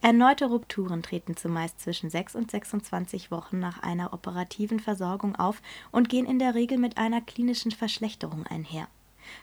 Erneute 0.01 0.45
Rupturen 0.45 1.01
treten 1.01 1.35
zumeist 1.35 1.79
zwischen 1.79 2.09
6 2.09 2.35
und 2.35 2.51
26 2.51 3.31
Wochen 3.31 3.59
nach 3.59 3.81
einer 3.81 4.13
operativen 4.13 4.79
Versorgung 4.79 5.35
auf 5.35 5.61
und 5.91 6.09
gehen 6.09 6.25
in 6.25 6.39
der 6.39 6.53
Regel 6.53 6.77
mit 6.77 6.97
einer 6.97 7.21
klinischen 7.21 7.71
Verschlechterung 7.71 8.45
einher 8.45 8.88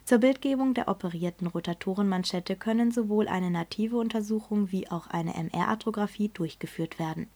zur 0.05 0.18
Bildgebung 0.18 0.75
der 0.75 0.88
operierten 0.88 1.47
Rotatorenmanschette 1.47 2.57
können 2.57 2.90
sowohl 2.90 3.29
eine 3.29 3.51
native 3.51 3.97
Untersuchung 3.97 4.71
wie 4.73 4.90
auch 4.90 5.07
eine 5.09 5.35
MR-Arthrographie 5.35 6.29
durchgeführt 6.29 6.99
werden. 6.99 7.29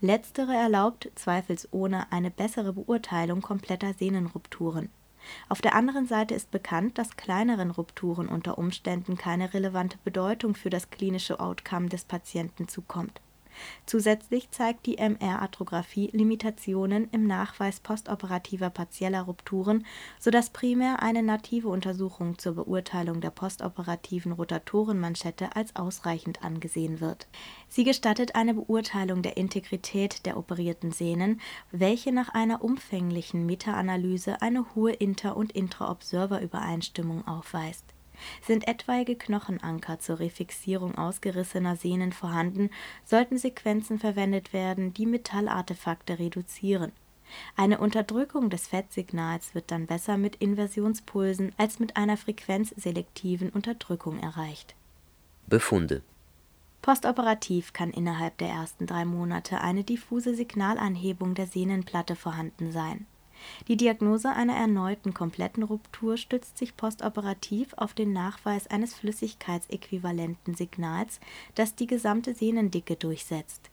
Letztere 0.00 0.54
erlaubt 0.54 1.10
zweifelsohne 1.14 2.10
eine 2.10 2.30
bessere 2.30 2.72
Beurteilung 2.72 3.42
kompletter 3.42 3.92
Sehnenrupturen. 3.92 4.88
Auf 5.48 5.60
der 5.60 5.74
anderen 5.74 6.06
Seite 6.06 6.34
ist 6.34 6.50
bekannt, 6.50 6.98
dass 6.98 7.16
kleineren 7.16 7.70
Rupturen 7.70 8.28
unter 8.28 8.58
Umständen 8.58 9.16
keine 9.16 9.54
relevante 9.54 9.98
Bedeutung 10.04 10.54
für 10.54 10.70
das 10.70 10.90
klinische 10.90 11.40
Outcome 11.40 11.88
des 11.88 12.04
Patienten 12.04 12.68
zukommt. 12.68 13.20
Zusätzlich 13.86 14.50
zeigt 14.50 14.86
die 14.86 14.98
MR-Arthrographie 14.98 16.10
Limitationen 16.12 17.08
im 17.12 17.26
Nachweis 17.26 17.80
postoperativer 17.80 18.70
partieller 18.70 19.22
Rupturen, 19.22 19.86
so 20.18 20.30
dass 20.30 20.50
primär 20.50 21.02
eine 21.02 21.22
native 21.22 21.68
Untersuchung 21.68 22.38
zur 22.38 22.54
Beurteilung 22.54 23.20
der 23.20 23.30
postoperativen 23.30 24.32
Rotatorenmanschette 24.32 25.56
als 25.56 25.76
ausreichend 25.76 26.42
angesehen 26.42 27.00
wird. 27.00 27.28
Sie 27.68 27.84
gestattet 27.84 28.34
eine 28.34 28.54
Beurteilung 28.54 29.22
der 29.22 29.36
Integrität 29.36 30.26
der 30.26 30.36
operierten 30.36 30.92
Sehnen, 30.92 31.40
welche 31.70 32.12
nach 32.12 32.30
einer 32.30 32.62
umfänglichen 32.62 33.46
Meta-Analyse 33.46 34.42
eine 34.42 34.74
hohe 34.74 34.92
Inter 34.92 35.36
und 35.36 35.52
Intra-Observer-Übereinstimmung 35.52 37.26
aufweist. 37.26 37.84
Sind 38.42 38.66
etwaige 38.68 39.16
Knochenanker 39.16 39.98
zur 39.98 40.18
Refixierung 40.18 40.96
ausgerissener 40.96 41.76
Sehnen 41.76 42.12
vorhanden, 42.12 42.70
sollten 43.04 43.38
Sequenzen 43.38 43.98
verwendet 43.98 44.52
werden, 44.52 44.94
die 44.94 45.06
Metallartefakte 45.06 46.18
reduzieren. 46.18 46.92
Eine 47.56 47.78
Unterdrückung 47.78 48.50
des 48.50 48.68
Fettsignals 48.68 49.54
wird 49.54 49.70
dann 49.70 49.86
besser 49.86 50.16
mit 50.16 50.36
Inversionspulsen 50.36 51.52
als 51.56 51.78
mit 51.78 51.96
einer 51.96 52.16
frequenzselektiven 52.16 53.50
Unterdrückung 53.50 54.18
erreicht. 54.18 54.74
Befunde 55.46 56.02
Postoperativ 56.80 57.72
kann 57.72 57.90
innerhalb 57.90 58.38
der 58.38 58.48
ersten 58.48 58.86
drei 58.86 59.04
Monate 59.04 59.60
eine 59.60 59.84
diffuse 59.84 60.34
Signalanhebung 60.34 61.34
der 61.34 61.46
Sehnenplatte 61.46 62.16
vorhanden 62.16 62.72
sein 62.72 63.06
die 63.68 63.76
Diagnose 63.76 64.30
einer 64.30 64.54
erneuten 64.54 65.14
kompletten 65.14 65.62
Ruptur 65.62 66.16
stützt 66.16 66.58
sich 66.58 66.76
postoperativ 66.76 67.74
auf 67.76 67.94
den 67.94 68.12
Nachweis 68.12 68.66
eines 68.66 68.94
flüssigkeitsäquivalenten 68.94 70.54
Signals, 70.54 71.20
das 71.54 71.74
die 71.74 71.86
gesamte 71.86 72.34
Sehnendicke 72.34 72.96
durchsetzt. 72.96 73.70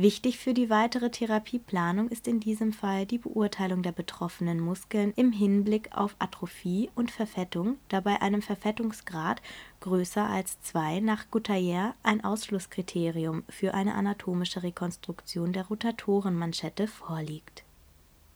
Wichtig 0.00 0.38
für 0.38 0.54
die 0.54 0.70
weitere 0.70 1.10
Therapieplanung 1.10 2.08
ist 2.08 2.28
in 2.28 2.38
diesem 2.38 2.72
Fall 2.72 3.04
die 3.04 3.18
Beurteilung 3.18 3.82
der 3.82 3.90
betroffenen 3.90 4.60
Muskeln 4.60 5.12
im 5.16 5.32
Hinblick 5.32 5.90
auf 5.90 6.14
Atrophie 6.20 6.88
und 6.94 7.10
Verfettung, 7.10 7.78
da 7.88 7.98
bei 7.98 8.22
einem 8.22 8.40
Verfettungsgrad 8.40 9.42
größer 9.80 10.24
als 10.24 10.60
2 10.62 11.00
nach 11.00 11.24
Goutaillère 11.32 11.94
ein 12.04 12.22
Ausschlusskriterium 12.22 13.42
für 13.48 13.74
eine 13.74 13.96
anatomische 13.96 14.62
Rekonstruktion 14.62 15.52
der 15.52 15.66
Rotatorenmanschette 15.66 16.86
vorliegt 16.86 17.64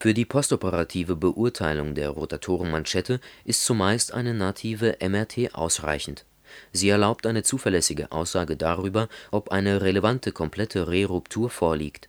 für 0.02 0.14
die 0.14 0.24
postoperative 0.24 1.14
Beurteilung 1.14 1.94
der 1.94 2.10
Rotatorenmanschette 2.10 3.20
ist 3.44 3.64
zumeist 3.64 4.12
eine 4.12 4.34
native 4.34 4.96
MRT 5.00 5.54
ausreichend. 5.54 6.24
Sie 6.72 6.88
erlaubt 6.88 7.24
eine 7.24 7.44
zuverlässige 7.44 8.10
Aussage 8.10 8.56
darüber, 8.56 9.08
ob 9.30 9.52
eine 9.52 9.80
relevante 9.80 10.32
komplette 10.32 10.88
Reruptur 10.88 11.50
vorliegt. 11.50 12.08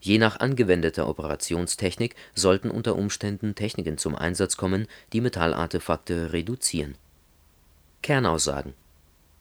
Je 0.00 0.18
nach 0.18 0.38
angewendeter 0.38 1.08
Operationstechnik 1.08 2.14
sollten 2.36 2.70
unter 2.70 2.94
Umständen 2.94 3.56
Techniken 3.56 3.98
zum 3.98 4.14
Einsatz 4.14 4.56
kommen, 4.56 4.86
die 5.12 5.20
Metallartefakte 5.20 6.32
reduzieren. 6.32 6.94
Kernaussagen 8.02 8.74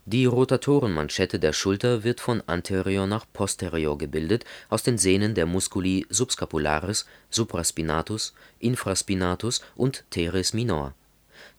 die 0.06 0.26
Rotatorenmanschette 0.26 1.40
der 1.40 1.54
Schulter 1.54 2.04
wird 2.04 2.20
von 2.20 2.44
anterior 2.46 3.08
nach 3.08 3.26
posterior 3.32 3.98
gebildet 3.98 4.44
aus 4.68 4.84
den 4.84 4.98
Sehnen 4.98 5.34
der 5.34 5.46
Musculi 5.46 6.06
subscapularis, 6.10 7.06
supraspinatus, 7.30 8.34
infraspinatus 8.60 9.62
und 9.78 10.04
teres 10.10 10.54
minor. 10.54 10.94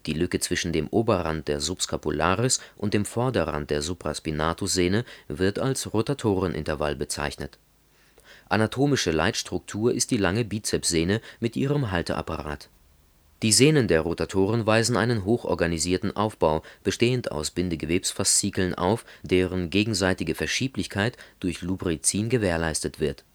Die 0.05 0.13
Lücke 0.13 0.41
zwischen 0.41 0.75
dem 0.75 0.89
Oberrand 0.89 1.49
der 1.49 1.63
Subscapularis 1.63 2.61
und 2.77 2.93
dem 2.93 3.07
Vorderrand 3.07 3.71
der 3.71 3.81
Supraspinatus-Sehne 3.81 5.07
wird 5.29 5.59
als 5.59 5.95
Rotatorenintervall 5.95 6.97
bezeichnet. 6.97 7.59
Anatomische 8.51 9.11
Leitstruktur 9.11 9.95
ist 9.95 10.11
die 10.11 10.19
lange 10.19 10.45
Bizepssehne 10.45 11.23
mit 11.41 11.57
ihrem 11.57 11.91
Halteapparat 11.91 12.69
die 13.45 13.53
Sehnen 13.53 13.89
der 13.89 14.01
Rotatoren 14.01 14.67
weisen 14.67 14.97
einen 14.97 15.27
hochorganisierten 15.27 16.17
Aufbau 16.17 16.63
bestehend 16.83 17.31
aus 17.31 17.51
Bindegewebsfaszikeln 17.51 18.75
auf, 18.75 19.05
deren 19.23 19.69
gegenseitige 19.69 20.35
Verschieblichkeit 20.35 21.19
durch 21.41 21.61
Lubrizin 21.61 22.31
gewährleistet 22.31 23.01
wird. 23.01 23.27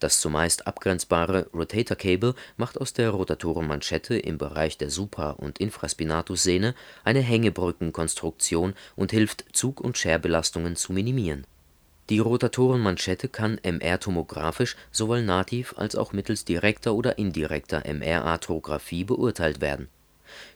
Das 0.00 0.20
zumeist 0.20 0.66
abgrenzbare 0.66 1.48
Rotator 1.54 1.96
Cable 1.96 2.34
macht 2.56 2.80
aus 2.80 2.92
der 2.92 3.10
Rotatorenmanschette 3.10 4.18
im 4.18 4.36
Bereich 4.36 4.78
der 4.78 4.90
Supra 4.90 5.30
und 5.30 5.60
Infraspinatussehne 5.60 6.74
eine 7.04 7.20
Hängebrückenkonstruktion 7.20 8.74
und 8.96 9.12
hilft 9.12 9.44
Zug 9.52 9.80
und 9.80 9.96
Scherbelastungen 9.96 10.74
zu 10.74 10.92
minimieren 10.92 11.46
die 12.08 12.20
Rotatorenmanschette 12.20 13.28
kann 13.28 13.58
MR-tomographisch 13.62 14.76
sowohl 14.92 15.22
nativ 15.22 15.74
als 15.76 15.96
auch 15.96 16.12
mittels 16.12 16.44
direkter 16.44 16.94
oder 16.94 17.18
indirekter 17.18 17.84
MR-Arthrographie 17.84 19.04
beurteilt 19.04 19.60
werden. 19.60 19.88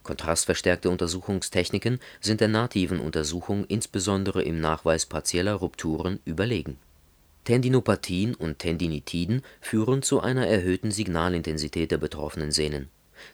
Kontrastverstärkte 0.03 0.91
Untersuchungstechniken 0.91 1.99
sind 2.21 2.41
der 2.41 2.49
nativen 2.49 3.01
Untersuchung 3.01 3.65
insbesondere 3.65 4.43
im 4.43 4.61
Nachweis 4.61 5.07
partieller 5.07 5.55
Rupturen 5.55 6.21
überlegen. 6.25 6.79
Tendinopathien 7.45 8.35
und 8.35 8.59
Tendinitiden 8.59 9.43
führen 9.61 10.03
zu 10.03 10.21
einer 10.21 10.47
erhöhten 10.47 10.91
Signalintensität 10.91 11.91
der 11.91 11.99
betroffenen 11.99 12.53
Sehnen 12.53 12.91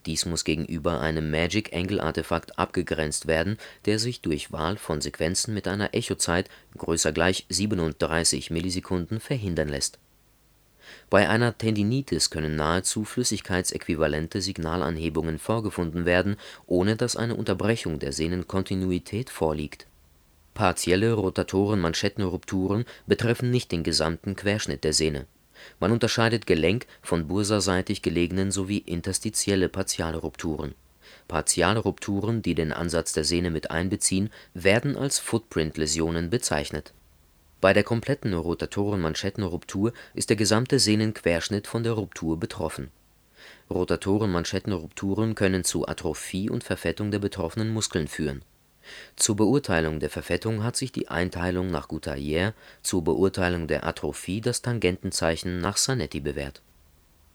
dies 0.07 0.27
muss 0.27 0.45
gegenüber 0.45 1.01
einem 1.01 1.31
Magic-Angle-Artefakt 1.31 2.59
abgegrenzt 2.59 3.27
werden, 3.27 3.59
der 3.85 3.99
sich 3.99 4.21
durch 4.21 4.53
Wahl 4.53 4.77
von 4.77 5.01
Sequenzen 5.01 5.55
mit 5.55 5.69
einer 5.69 5.95
Echozeit 5.95 6.49
größer 6.77 7.13
gleich 7.13 7.47
37 7.49 8.51
Millisekunden 8.51 9.21
verhindern 9.21 9.69
lässt. 9.69 9.99
Bei 11.11 11.29
einer 11.29 11.57
Tendinitis 11.57 12.31
können 12.31 12.57
nahezu 12.57 13.05
flüssigkeitsäquivalente 13.05 14.41
Signalanhebungen 14.41 15.39
vorgefunden 15.39 16.05
werden, 16.05 16.37
ohne 16.67 16.97
dass 16.97 17.17
eine 17.17 17.35
Unterbrechung 17.35 17.99
der 17.99 18.13
Sehnenkontinuität 18.13 19.31
vorliegt. 19.31 19.87
Partielle 20.55 21.13
Rotatoren-Manschettenrupturen 21.13 22.85
betreffen 23.07 23.51
nicht 23.51 23.73
den 23.73 23.83
gesamten 23.83 24.37
Querschnitt 24.37 24.85
der 24.85 24.93
Sehne 24.93 25.27
man 25.81 25.93
unterscheidet 25.93 26.47
Gelenk- 26.47 26.87
von 27.03 27.27
bursaseitig 27.29 28.03
gelegenen 28.03 28.51
sowie 28.51 28.79
interstitielle 28.79 29.69
partiale 29.69 30.19
Rupturen. 30.19 30.75
Partiale 31.29 31.81
Rupturen, 31.81 32.43
die 32.43 32.55
den 32.55 32.73
Ansatz 32.73 33.13
der 33.13 33.25
Sehne 33.25 33.51
mit 33.51 33.71
einbeziehen, 33.71 34.31
werden 34.55 34.97
als 34.97 35.19
Footprint-Läsionen 35.19 36.31
bezeichnet. 36.31 36.93
Bei 37.61 37.73
der 37.73 37.85
kompletten 37.85 38.35
Rotatoren-Manschettenruptur 38.35 39.93
ist 40.15 40.31
der 40.31 40.37
gesamte 40.37 40.79
Sehnenquerschnitt 40.79 41.67
von 41.67 41.83
der 41.83 41.93
Ruptur 41.93 42.39
betroffen. 42.39 42.91
Rotatoren-Manschettenrupturen 43.71 45.35
können 45.35 45.65
zu 45.65 45.89
Atrophie 45.89 46.51
und 46.51 46.65
Verfettung 46.65 47.11
der 47.11 47.19
betroffenen 47.19 47.71
Muskeln 47.71 48.09
führen 48.09 48.43
zur 49.17 49.37
Beurteilung 49.37 50.01
der 50.01 50.11
Verfettung 50.11 50.63
hat 50.63 50.77
sich 50.77 50.93
die 50.93 51.09
Einteilung 51.09 51.71
nach 51.71 51.89
Goutaillère, 51.89 52.53
zur 52.83 53.03
Beurteilung 53.05 53.67
der 53.67 53.87
Atrophie 53.87 54.41
das 54.41 54.63
Tangentenzeichen 54.63 55.61
nach 55.61 55.77
Zanetti 55.77 56.21
bewährt. 56.21 56.63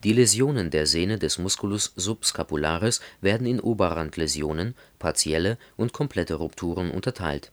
Die 0.04 0.14
Läsionen 0.14 0.72
der 0.72 0.88
Sehne 0.88 1.20
des 1.20 1.38
Musculus 1.38 1.94
subscapularis 1.96 3.02
werden 3.22 3.46
in 3.46 3.60
Oberrandläsionen, 3.60 4.76
partielle 4.98 5.58
und 5.78 5.94
komplette 5.94 6.36
Rupturen 6.36 6.90
unterteilt. 6.90 7.52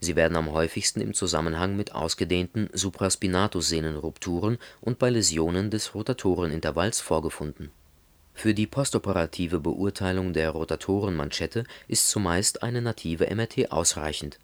Sie 0.00 0.16
werden 0.16 0.36
am 0.36 0.50
häufigsten 0.50 1.02
im 1.02 1.12
Zusammenhang 1.12 1.76
mit 1.76 1.94
ausgedehnten 1.94 2.70
Supraspinatus-Sehnenrupturen 2.72 4.56
und 4.80 4.98
bei 4.98 5.10
Läsionen 5.10 5.70
des 5.70 5.94
Rotatorenintervalls 5.94 7.00
vorgefunden 7.00 7.70
für 8.40 8.54
die 8.54 8.66
postoperative 8.66 9.60
Beurteilung 9.60 10.32
der 10.32 10.48
Rotatorenmanschette 10.48 11.64
ist 11.88 12.08
zumeist 12.08 12.62
eine 12.62 12.80
native 12.80 13.26
MRT 13.26 13.70
ausreichend. 13.70 14.38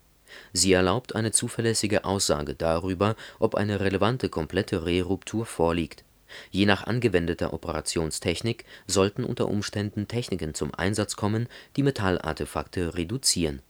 Sie 0.53 0.75
erlaubt 0.75 1.15
eine 1.15 1.33
zuverlässige 1.33 2.05
Aussage 2.05 2.55
darüber, 2.55 3.17
ob 3.39 3.55
eine 3.55 3.81
relevante 3.81 4.29
komplette 4.29 4.85
Reruptur 4.85 5.47
vorliegt. 5.47 6.05
Je 6.51 6.67
nach 6.67 6.87
angewendeter 6.87 7.55
Operationstechnik 7.55 8.67
sollten 8.87 9.25
unter 9.25 9.49
Umständen 9.49 10.09
Techniken 10.09 10.53
zum 10.53 10.75
Einsatz 10.75 11.17
kommen, 11.17 11.49
die 11.77 11.83
Metallartefakte 11.83 12.97
reduzieren 12.97 13.63